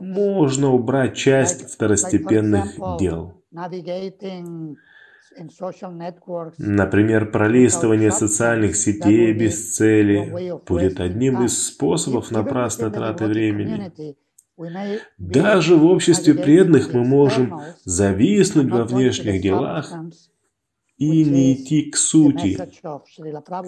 можно 0.00 0.72
убрать 0.72 1.16
часть 1.16 1.70
второстепенных 1.70 2.76
дел. 2.98 3.42
Например, 6.58 7.30
пролистывание 7.30 8.10
социальных 8.10 8.76
сетей 8.76 9.32
без 9.32 9.76
цели 9.76 10.52
будет 10.66 11.00
одним 11.00 11.44
из 11.44 11.66
способов 11.66 12.30
напрасной 12.30 12.90
траты 12.90 13.26
времени. 13.26 13.92
Даже 15.18 15.76
в 15.76 15.84
обществе 15.84 16.34
преданных 16.34 16.92
мы 16.92 17.04
можем 17.04 17.60
зависнуть 17.84 18.70
во 18.70 18.84
внешних 18.84 19.42
делах 19.42 19.92
и 20.96 21.24
не 21.24 21.54
идти 21.54 21.90
к 21.90 21.96
сути, 21.96 22.58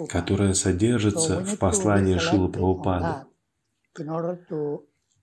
которая 0.07 0.53
содержится 0.53 1.43
в 1.43 1.57
послании 1.57 2.17
Шилы 2.17 2.49
Прабхупады. 2.49 3.25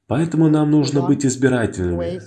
Поэтому 0.07 0.51
нам 0.51 0.71
нужно 0.71 1.01
быть 1.01 1.25
избирательными, 1.25 2.21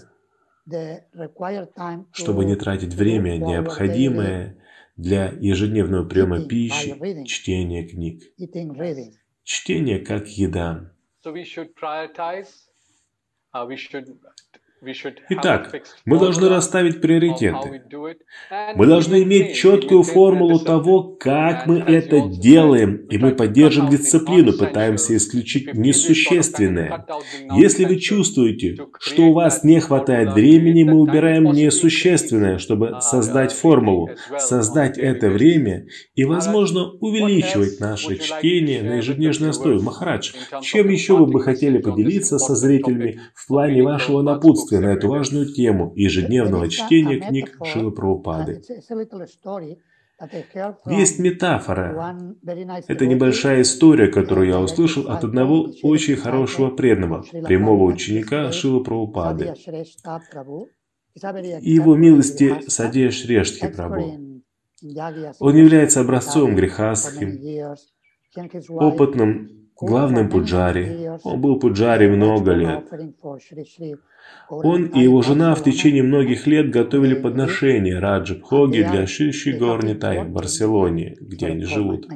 чтобы 2.13 2.45
не 2.45 2.55
тратить 2.55 2.93
время, 2.93 3.37
необходимое 3.37 4.57
для 4.97 5.27
ежедневного 5.39 6.05
приема 6.07 6.45
пищи, 6.47 6.89
чтения 7.25 7.87
книг. 7.87 8.23
Чтение 9.43 9.99
как 9.99 10.27
еда. 10.27 10.91
Итак, 15.29 15.73
мы 16.05 16.19
должны 16.19 16.49
расставить 16.49 17.01
приоритеты. 17.01 17.81
Мы 18.75 18.85
должны 18.85 19.23
иметь 19.23 19.55
четкую 19.55 20.03
формулу 20.03 20.59
того, 20.59 21.15
как 21.19 21.65
мы 21.65 21.79
это 21.79 22.21
делаем, 22.29 22.97
и 23.09 23.17
мы 23.17 23.31
поддержим 23.31 23.89
дисциплину, 23.89 24.53
пытаемся 24.53 25.17
исключить 25.17 25.73
несущественное. 25.73 27.05
Если 27.55 27.85
вы 27.85 27.97
чувствуете, 27.97 28.77
что 28.99 29.23
у 29.23 29.33
вас 29.33 29.63
не 29.63 29.79
хватает 29.79 30.33
времени, 30.33 30.83
мы 30.83 30.99
убираем 30.99 31.45
несущественное, 31.45 32.59
чтобы 32.59 32.97
создать 33.01 33.53
формулу, 33.53 34.11
создать 34.37 34.99
это 34.99 35.29
время 35.29 35.87
и, 36.13 36.23
возможно, 36.23 36.91
увеличивать 36.91 37.79
наше 37.79 38.17
чтение 38.17 38.83
на 38.83 38.95
ежедневной 38.97 39.49
основе. 39.49 39.81
Махарадж, 39.81 40.33
чем 40.61 40.89
еще 40.89 41.17
вы 41.17 41.25
бы 41.25 41.41
хотели 41.41 41.79
поделиться 41.79 42.37
со 42.37 42.53
зрителями 42.53 43.21
в 43.33 43.47
плане 43.47 43.81
вашего 43.81 44.21
напутствия? 44.21 44.66
Напутствие 44.67 44.79
на 44.81 44.97
эту 44.97 45.07
важную 45.09 45.45
тему 45.53 45.93
ежедневного 45.95 46.69
чтения 46.69 47.19
книг 47.19 47.57
Шилы 47.63 47.91
Прабхупады. 47.91 48.61
Есть 50.87 51.19
метафора. 51.19 52.17
Это 52.87 53.05
небольшая 53.05 53.61
история, 53.61 54.07
которую 54.07 54.47
я 54.47 54.59
услышал 54.59 55.09
от 55.09 55.23
одного 55.23 55.69
очень 55.83 56.15
хорошего 56.15 56.69
преданного, 56.71 57.23
прямого 57.45 57.83
ученика 57.83 58.51
Шилы 58.51 58.83
Прабхупады. 58.83 59.53
И 61.61 61.71
его 61.71 61.95
милости 61.95 62.55
Садея 62.67 63.11
Шрештхи 63.11 63.67
Прабhu. 63.67 64.41
Он 65.39 65.55
является 65.55 66.01
образцом 66.01 66.55
грехастхим, 66.55 67.29
опытным 68.69 69.67
главным 69.81 70.29
пуджари. 70.29 71.09
Он 71.23 71.41
был 71.41 71.59
пуджари 71.59 72.07
много 72.07 72.51
лет. 72.51 72.85
Он 74.49 74.85
и 74.85 75.01
его 75.01 75.21
жена 75.21 75.55
в 75.55 75.63
течение 75.63 76.03
многих 76.03 76.47
лет 76.47 76.69
готовили 76.69 77.15
подношения 77.15 77.99
Раджи 77.99 78.35
Бхоги 78.35 78.81
для 78.81 79.05
Шиши 79.05 79.57
Горнитай 79.57 80.23
в 80.23 80.29
Барселоне, 80.29 81.17
где 81.19 81.47
они 81.47 81.65
живут. 81.65 82.07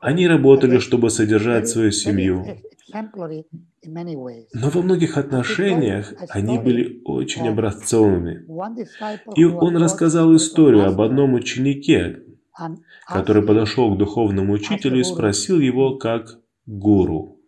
Они 0.00 0.28
работали, 0.28 0.78
чтобы 0.78 1.10
содержать 1.10 1.68
свою 1.68 1.90
семью. 1.90 2.44
Но 4.54 4.70
во 4.70 4.82
многих 4.82 5.18
отношениях 5.18 6.12
они 6.28 6.58
были 6.58 7.00
очень 7.04 7.48
образцовыми. 7.48 8.44
И 9.34 9.44
он 9.44 9.76
рассказал 9.76 10.34
историю 10.36 10.86
об 10.86 11.00
одном 11.00 11.34
ученике, 11.34 12.22
который 13.08 13.42
подошел 13.42 13.94
к 13.94 13.98
духовному 13.98 14.52
учителю 14.52 15.00
и 15.00 15.04
спросил 15.04 15.58
его 15.58 15.96
как 15.96 16.38
гуру. 16.66 17.40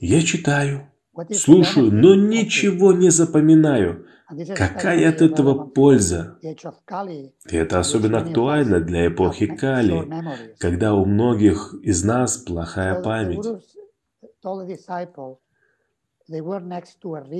Я 0.00 0.22
читаю, 0.22 0.90
слушаю, 1.32 1.92
но 1.92 2.14
ничего 2.14 2.92
не 2.92 3.10
запоминаю. 3.10 4.06
Какая 4.56 5.08
от 5.08 5.22
этого 5.22 5.64
польза? 5.66 6.38
И 6.42 7.56
это 7.56 7.78
особенно 7.78 8.18
актуально 8.18 8.80
для 8.80 9.06
эпохи 9.06 9.46
Кали, 9.46 10.10
когда 10.58 10.94
у 10.94 11.04
многих 11.04 11.74
из 11.82 12.02
нас 12.04 12.38
плохая 12.38 13.00
память. 13.02 13.46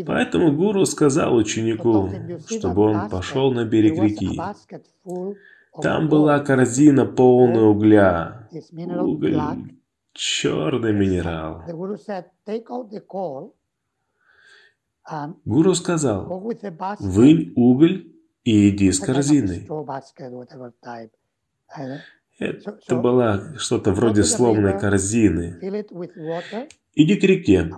Поэтому 0.07 0.53
гуру 0.53 0.87
сказал 0.87 1.35
ученику, 1.35 2.09
чтобы 2.49 2.83
он 2.83 3.09
пошел 3.11 3.53
на 3.53 3.65
берег 3.65 4.01
реки. 4.01 4.41
Там 5.83 6.09
была 6.09 6.39
корзина 6.39 7.05
полная 7.05 7.65
угля. 7.65 8.49
Уголь 8.79 9.76
черный 10.17 10.93
минерал. 10.93 11.63
Гуру 15.45 15.75
сказал, 15.75 16.27
вынь 16.99 17.53
уголь 17.55 18.13
и 18.45 18.71
иди 18.71 18.91
с 18.91 18.99
корзиной. 18.99 19.69
Это 22.39 22.97
была 22.97 23.55
что-то 23.59 23.93
вроде 23.93 24.25
сломанной 24.25 24.79
корзины. 24.79 25.59
Иди 26.95 27.17
к 27.17 27.23
реке, 27.25 27.71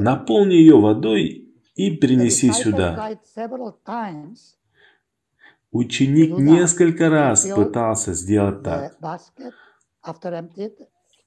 наполни 0.00 0.54
ее 0.54 0.80
водой 0.80 1.54
и 1.74 1.90
принеси 1.96 2.50
сюда. 2.52 3.18
Ученик 5.70 6.38
несколько 6.38 7.10
раз 7.10 7.46
пытался 7.46 8.14
сделать 8.14 8.62
так. 8.62 8.96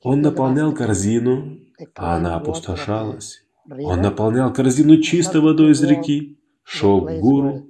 Он 0.04 0.22
наполнял 0.22 0.74
корзину, 0.74 1.60
а 1.96 2.16
она 2.16 2.36
опустошалась. 2.38 3.44
Он 3.70 4.02
наполнял 4.02 4.54
корзину 4.54 5.02
чистой 5.02 5.42
водой 5.42 5.72
из 5.72 5.84
реки, 5.84 6.40
шел 6.64 7.02
к 7.06 7.20
гуру, 7.20 7.68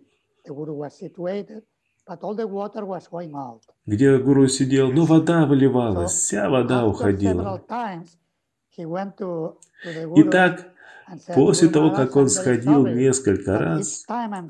где 3.85 4.17
гуру 4.17 4.47
сидел, 4.47 4.91
но 4.91 5.05
вода 5.05 5.45
выливалась, 5.45 6.11
вся 6.13 6.49
вода 6.49 6.85
уходила. 6.85 7.61
Итак, 10.15 10.71
После 11.33 11.69
того, 11.69 11.91
как 11.91 12.15
он 12.15 12.27
сходил 12.29 12.85
несколько 12.85 13.57
раз, 13.57 14.05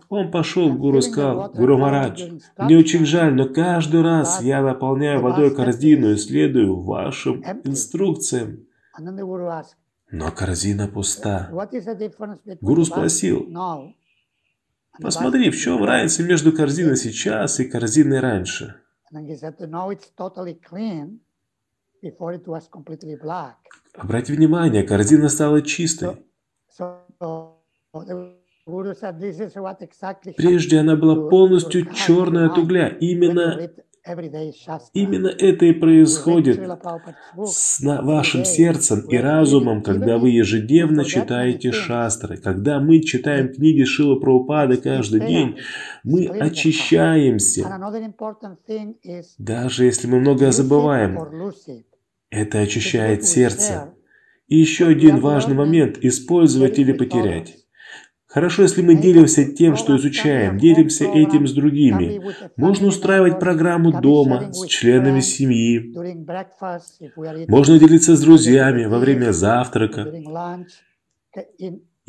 он 0.09 0.31
пошел 0.31 0.73
к 0.73 0.77
гуру 0.77 0.99
и 0.99 1.01
сказал, 1.01 1.51
«Гуру 1.53 1.77
Марадж, 1.77 2.39
мне 2.57 2.77
очень 2.77 3.05
жаль, 3.05 3.33
но 3.33 3.47
каждый 3.47 4.01
раз 4.01 4.41
я 4.41 4.61
наполняю 4.63 5.21
водой 5.21 5.55
корзину 5.55 6.11
и 6.11 6.17
следую 6.17 6.81
вашим 6.81 7.43
инструкциям. 7.63 8.65
Но 10.09 10.31
корзина 10.31 10.87
пуста. 10.87 11.49
Гуру 12.61 12.85
спросил, 12.85 13.45
посмотри, 15.01 15.51
в 15.51 15.57
чем 15.57 15.83
разница 15.83 16.23
между 16.23 16.51
корзиной 16.53 16.97
сейчас 16.97 17.59
и 17.59 17.65
корзиной 17.65 18.19
раньше? 18.19 18.81
Обратите 23.93 24.33
внимание, 24.33 24.83
корзина 24.83 25.29
стала 25.29 25.61
чистой. 25.61 26.23
Прежде 30.36 30.80
она 30.80 30.95
была 30.95 31.30
полностью 31.30 31.86
черная 31.93 32.47
от 32.47 32.57
угля. 32.57 32.89
Именно, 32.89 33.69
именно 34.93 35.28
это 35.28 35.65
и 35.65 35.71
происходит 35.71 36.59
с 37.45 37.80
вашим 37.82 38.45
сердцем 38.45 38.99
и 39.07 39.17
разумом, 39.17 39.82
когда 39.82 40.17
вы 40.17 40.32
ежедневно 40.32 41.05
читаете 41.05 41.71
шастры. 41.71 42.38
Когда 42.38 42.80
мы 42.80 43.01
читаем 43.01 43.53
книги 43.53 43.84
Шила 43.84 44.19
Прабхупады 44.19 44.78
каждый 44.78 45.21
день, 45.21 45.57
мы 46.03 46.28
очищаемся. 46.28 47.65
Даже 49.38 49.86
если 49.86 50.07
мы 50.07 50.19
много 50.19 50.51
забываем, 50.51 51.17
это 52.30 52.59
очищает 52.59 53.23
сердце. 53.23 53.93
И 54.47 54.57
еще 54.57 54.87
один 54.87 55.19
важный 55.19 55.55
момент– 55.55 55.97
использовать 56.01 56.79
или 56.79 56.93
потерять. 56.93 57.55
Хорошо, 58.27 58.63
если 58.63 58.81
мы 58.81 58.95
делимся 58.95 59.45
тем, 59.45 59.75
что 59.75 59.95
изучаем, 59.97 60.57
делимся 60.57 61.05
этим 61.05 61.47
с 61.47 61.53
другими. 61.53 62.21
Можно 62.55 62.87
устраивать 62.87 63.39
программу 63.39 64.01
дома, 64.01 64.51
с 64.53 64.65
членами 64.67 65.21
семьи. 65.21 65.93
Можно 67.47 67.79
делиться 67.79 68.15
с 68.15 68.21
друзьями 68.21 68.85
во 68.85 68.99
время 68.99 69.31
завтрака. 69.31 70.13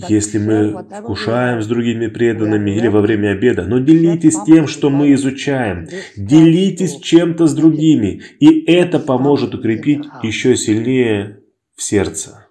Если 0.09 0.39
мы 0.39 0.87
вкушаем 1.03 1.61
с 1.61 1.67
другими 1.67 2.07
преданными 2.07 2.71
или 2.71 2.87
во 2.87 3.01
время 3.01 3.31
обеда, 3.31 3.65
но 3.65 3.79
делитесь 3.79 4.37
тем, 4.47 4.69
что 4.69 4.91
мы 4.91 5.13
изучаем. 5.15 5.89
Делитесь 6.17 7.01
чем-то 7.01 7.47
с 7.47 7.55
другими, 7.55 8.23
и 8.39 8.61
это 8.71 9.01
поможет 9.01 9.55
укрепить 9.55 10.05
еще 10.23 10.57
сильнее 10.57 11.39
в 11.79 11.83
сердце. 11.83 12.49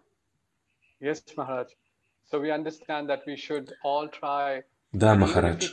Yes, 1.02 1.22
Maharaj. 1.36 1.68
So 2.24 2.40
we 2.40 2.50
understand 2.50 3.10
that 3.10 3.24
we 3.28 3.36
should 3.36 3.74
all 3.84 4.08
try 4.08 4.64
да, 4.98 5.16
Махарадж. 5.16 5.68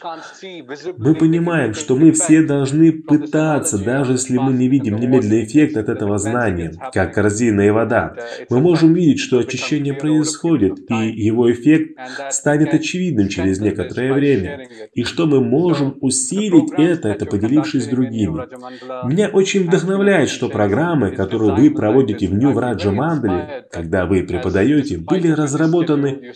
Мы 0.98 1.14
понимаем, 1.14 1.74
что 1.74 1.96
мы 1.96 2.12
все 2.12 2.42
должны 2.42 2.92
пытаться, 2.92 3.82
даже 3.82 4.12
если 4.12 4.36
мы 4.36 4.52
не 4.52 4.68
видим 4.68 4.96
немедленный 4.96 5.44
эффект 5.44 5.76
от 5.76 5.88
этого 5.88 6.18
знания, 6.18 6.72
как 6.92 7.14
корзина 7.14 7.62
и 7.62 7.70
вода. 7.70 8.14
Мы 8.50 8.60
можем 8.60 8.92
видеть, 8.92 9.20
что 9.20 9.38
очищение 9.38 9.94
происходит, 9.94 10.90
и 10.90 11.10
его 11.10 11.50
эффект 11.50 11.98
станет 12.30 12.74
очевидным 12.74 13.28
через 13.28 13.60
некоторое 13.60 14.12
время. 14.12 14.68
И 14.92 15.04
что 15.04 15.26
мы 15.26 15.40
можем 15.40 15.96
усилить 16.00 16.72
это, 16.76 17.08
это 17.08 17.24
поделившись 17.24 17.84
с 17.84 17.88
другими. 17.88 18.46
Меня 19.08 19.28
очень 19.28 19.66
вдохновляет, 19.66 20.28
что 20.28 20.48
программы, 20.48 21.10
которые 21.12 21.54
вы 21.54 21.70
проводите 21.70 22.28
в 22.28 22.34
Нью 22.34 22.52
Враджа 22.52 22.90
Мандали, 22.90 23.64
когда 23.70 24.06
вы 24.06 24.22
преподаете, 24.22 24.98
были 24.98 25.28
разработаны 25.30 26.32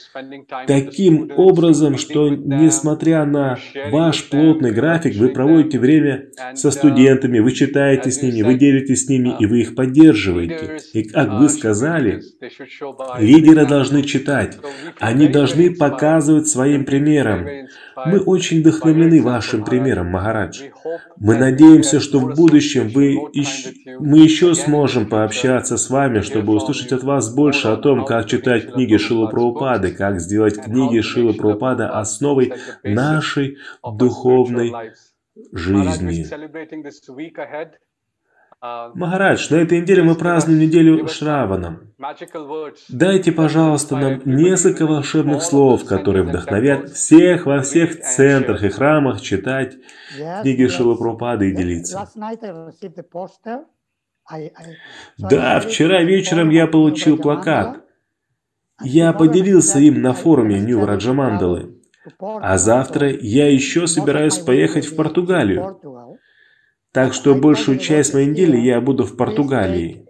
таким 0.66 1.30
образом, 1.36 1.99
что 1.99 2.28
не 2.28 2.70
несмотря 2.79 3.24
на 3.24 3.59
ваш 3.91 4.29
плотный 4.29 4.72
график, 4.72 5.16
вы 5.16 5.31
проводите 5.31 5.79
время 5.79 6.29
со 6.55 6.70
студентами, 6.70 7.41
вы 7.41 7.53
читаете 7.53 8.11
с 8.11 8.22
ними, 8.22 8.43
вы 8.43 8.55
делитесь 8.55 9.07
с 9.07 9.09
ними, 9.09 9.35
и 9.39 9.47
вы 9.47 9.61
их 9.61 9.74
поддерживаете. 9.74 10.79
И 10.93 11.05
как 11.05 11.33
вы 11.41 11.49
сказали, 11.49 12.22
лидеры 13.18 13.66
должны 13.66 14.03
читать, 14.03 14.59
они 15.01 15.29
должны 15.29 15.74
показывать 15.74 16.49
своим 16.49 16.85
примером. 16.85 17.47
Мы 18.07 18.21
очень 18.21 18.61
вдохновлены 18.61 19.23
вашим 19.23 19.65
примером, 19.65 20.09
Махарадж. 20.09 20.63
Мы 21.17 21.37
надеемся, 21.37 22.01
что 22.01 22.21
в 22.21 22.35
будущем 22.35 22.89
вы 22.89 23.19
мы 23.99 24.19
еще 24.19 24.55
сможем 24.55 25.09
пообщаться 25.09 25.77
с 25.77 25.91
вами, 25.91 26.21
чтобы 26.21 26.55
услышать 26.55 26.93
от 26.93 27.03
вас 27.03 27.35
больше 27.35 27.69
о 27.69 27.77
том, 27.77 28.05
как 28.05 28.27
читать 28.27 28.73
книги 28.73 28.97
Шила 28.97 29.27
Прабхупады, 29.27 29.93
как 29.93 30.21
сделать 30.21 30.61
книги 30.61 31.01
Шила 31.01 31.33
Прабхупада 31.33 31.91
основой 31.99 32.53
нашей 32.83 33.59
духовной 33.83 34.73
жизни. 35.53 36.27
Махарадж, 38.61 39.49
на 39.51 39.57
этой 39.57 39.81
неделе 39.81 40.03
мы 40.03 40.17
празднуем 40.17 40.61
неделю 40.61 41.07
Шраванам. 41.07 41.93
Дайте, 42.89 43.31
пожалуйста, 43.31 43.97
нам 43.97 44.21
несколько 44.25 44.85
волшебных 44.87 45.43
слов, 45.43 45.85
которые 45.85 46.25
вдохновят 46.25 46.91
всех 46.91 47.47
во 47.47 47.63
всех 47.63 48.01
центрах 48.01 48.65
и 48.65 48.69
храмах 48.69 49.21
читать 49.21 49.77
книги 50.43 50.67
Шилапрупады 50.67 51.51
и 51.51 51.53
делиться. 51.55 52.09
Да, 55.19 55.61
вчера 55.61 56.03
вечером 56.03 56.51
я 56.51 56.67
получил 56.67 57.17
плакат. 57.17 57.85
Я 58.83 59.13
поделился 59.13 59.79
им 59.79 60.03
на 60.03 60.13
форуме 60.15 60.61
Нью 60.61 60.85
Раджамандалы. 60.85 61.81
А 62.21 62.59
завтра 62.59 63.11
я 63.11 63.51
еще 63.53 63.87
собираюсь 63.87 64.39
поехать 64.39 64.87
в 64.87 64.97
Португалию. 64.97 65.79
Так 66.93 67.12
что 67.12 67.34
большую 67.34 67.78
часть 67.78 68.14
моей 68.14 68.28
недели 68.28 68.57
я 68.57 68.80
буду 68.80 69.05
в 69.05 69.16
Португалии. 69.16 70.07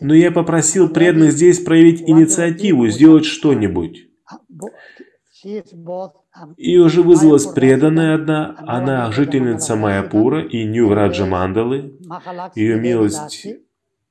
Но 0.00 0.14
я 0.14 0.30
попросил 0.30 0.90
преданных 0.90 1.32
здесь 1.32 1.60
проявить 1.60 2.02
инициативу, 2.02 2.88
сделать 2.88 3.24
что-нибудь. 3.24 4.06
И 6.56 6.76
уже 6.78 7.02
вызвалась 7.02 7.46
преданная 7.46 8.16
одна, 8.16 8.56
она 8.66 9.10
жительница 9.12 9.76
Майапура 9.76 10.44
и 10.44 10.64
Нью-Раджа 10.64 11.26
Мандалы, 11.26 11.98
ее 12.54 12.78
милость 12.78 13.46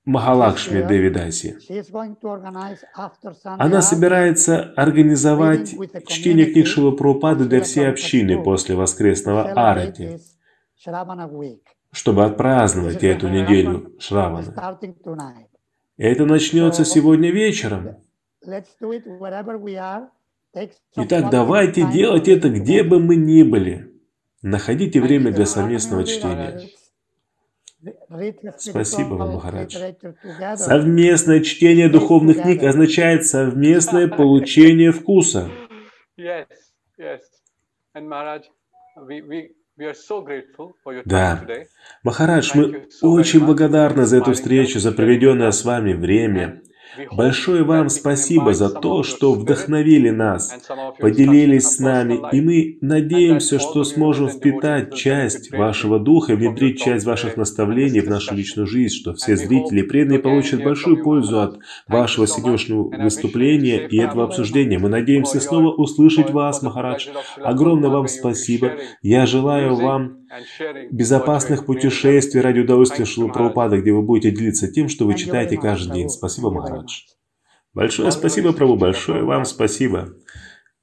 Махалакшми 0.05 0.87
Девидаси. 0.87 1.57
Она 3.43 3.81
собирается 3.81 4.73
организовать 4.77 5.75
чтение 6.07 6.45
книг 6.45 6.65
Шилапрупады 6.65 7.45
для 7.45 7.61
всей 7.61 7.89
общины 7.89 8.41
после 8.41 8.75
воскресного 8.75 9.51
Арати, 9.51 10.19
чтобы 11.91 12.25
отпраздновать 12.25 13.03
эту 13.03 13.28
неделю 13.28 13.95
Шравана. 13.99 14.53
Это 15.97 16.25
начнется 16.25 16.86
сегодня 16.86 17.32
вечером. 17.32 17.97
Итак, 20.95 21.30
давайте 21.32 21.91
делать 21.91 22.28
это, 22.28 22.49
где 22.49 22.84
бы 22.84 22.99
мы 22.99 23.15
ни 23.15 23.43
были. 23.43 23.93
Находите 24.41 25.01
время 25.01 25.32
для 25.32 25.45
совместного 25.45 26.03
чтения. 26.03 26.69
Спасибо 28.57 29.15
вам, 29.15 29.34
Махарадж. 29.34 29.75
Совместное 30.55 31.41
чтение 31.41 31.89
духовных 31.89 32.41
книг 32.41 32.63
означает 32.63 33.25
совместное 33.25 34.07
получение 34.21 34.91
вкуса. 34.91 35.49
Да. 41.05 41.45
Махарадж, 42.03 42.51
мы 42.55 42.88
очень 43.01 43.45
благодарны 43.45 44.05
за 44.05 44.17
эту 44.17 44.34
встречу, 44.34 44.80
за 44.80 44.91
проведенное 44.91 45.51
с 45.51 45.63
вами 45.63 45.93
время. 45.93 46.61
Большое 47.11 47.63
вам 47.63 47.89
спасибо 47.89 48.53
за 48.53 48.69
то, 48.69 49.03
что 49.03 49.33
вдохновили 49.33 50.09
нас, 50.09 50.53
поделились 50.99 51.67
с 51.67 51.79
нами, 51.79 52.19
и 52.31 52.41
мы 52.41 52.77
надеемся, 52.81 53.59
что 53.59 53.83
сможем 53.83 54.29
впитать 54.29 54.93
часть 54.95 55.51
вашего 55.51 55.99
духа, 55.99 56.35
внедрить 56.35 56.81
часть 56.81 57.05
ваших 57.05 57.37
наставлений 57.37 58.01
в 58.01 58.09
нашу 58.09 58.35
личную 58.35 58.67
жизнь, 58.67 58.95
что 58.95 59.13
все 59.13 59.35
зрители 59.35 59.81
преданные 59.81 60.19
получат 60.19 60.63
большую 60.63 61.03
пользу 61.03 61.41
от 61.41 61.59
вашего 61.87 62.27
сегодняшнего 62.27 62.83
выступления 63.03 63.87
и 63.87 63.97
этого 63.97 64.23
обсуждения. 64.23 64.79
Мы 64.79 64.89
надеемся 64.89 65.39
снова 65.39 65.73
услышать 65.73 66.31
вас, 66.31 66.61
Махарадж. 66.61 67.07
Огромное 67.37 67.89
вам 67.89 68.07
спасибо. 68.07 68.73
Я 69.01 69.25
желаю 69.25 69.75
вам 69.75 70.16
безопасных 70.91 71.65
путешествий 71.65 72.41
ради 72.41 72.59
удовольствия 72.59 73.05
Шилупрабхупада, 73.05 73.79
где 73.79 73.91
вы 73.91 74.01
будете 74.01 74.35
делиться 74.35 74.71
тем, 74.71 74.89
что 74.89 75.05
вы 75.05 75.15
читаете 75.15 75.57
каждый 75.57 75.93
день. 75.93 76.09
Спасибо, 76.09 76.51
Махарадж. 76.51 77.03
Большое 77.73 78.11
спасибо, 78.11 78.53
Прабу, 78.53 78.75
большое 78.75 79.23
вам 79.23 79.45
спасибо. 79.45 80.13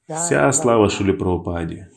Вся 0.07 0.50
слава 0.52 0.90
Шилупрабхупаде. 0.90 1.90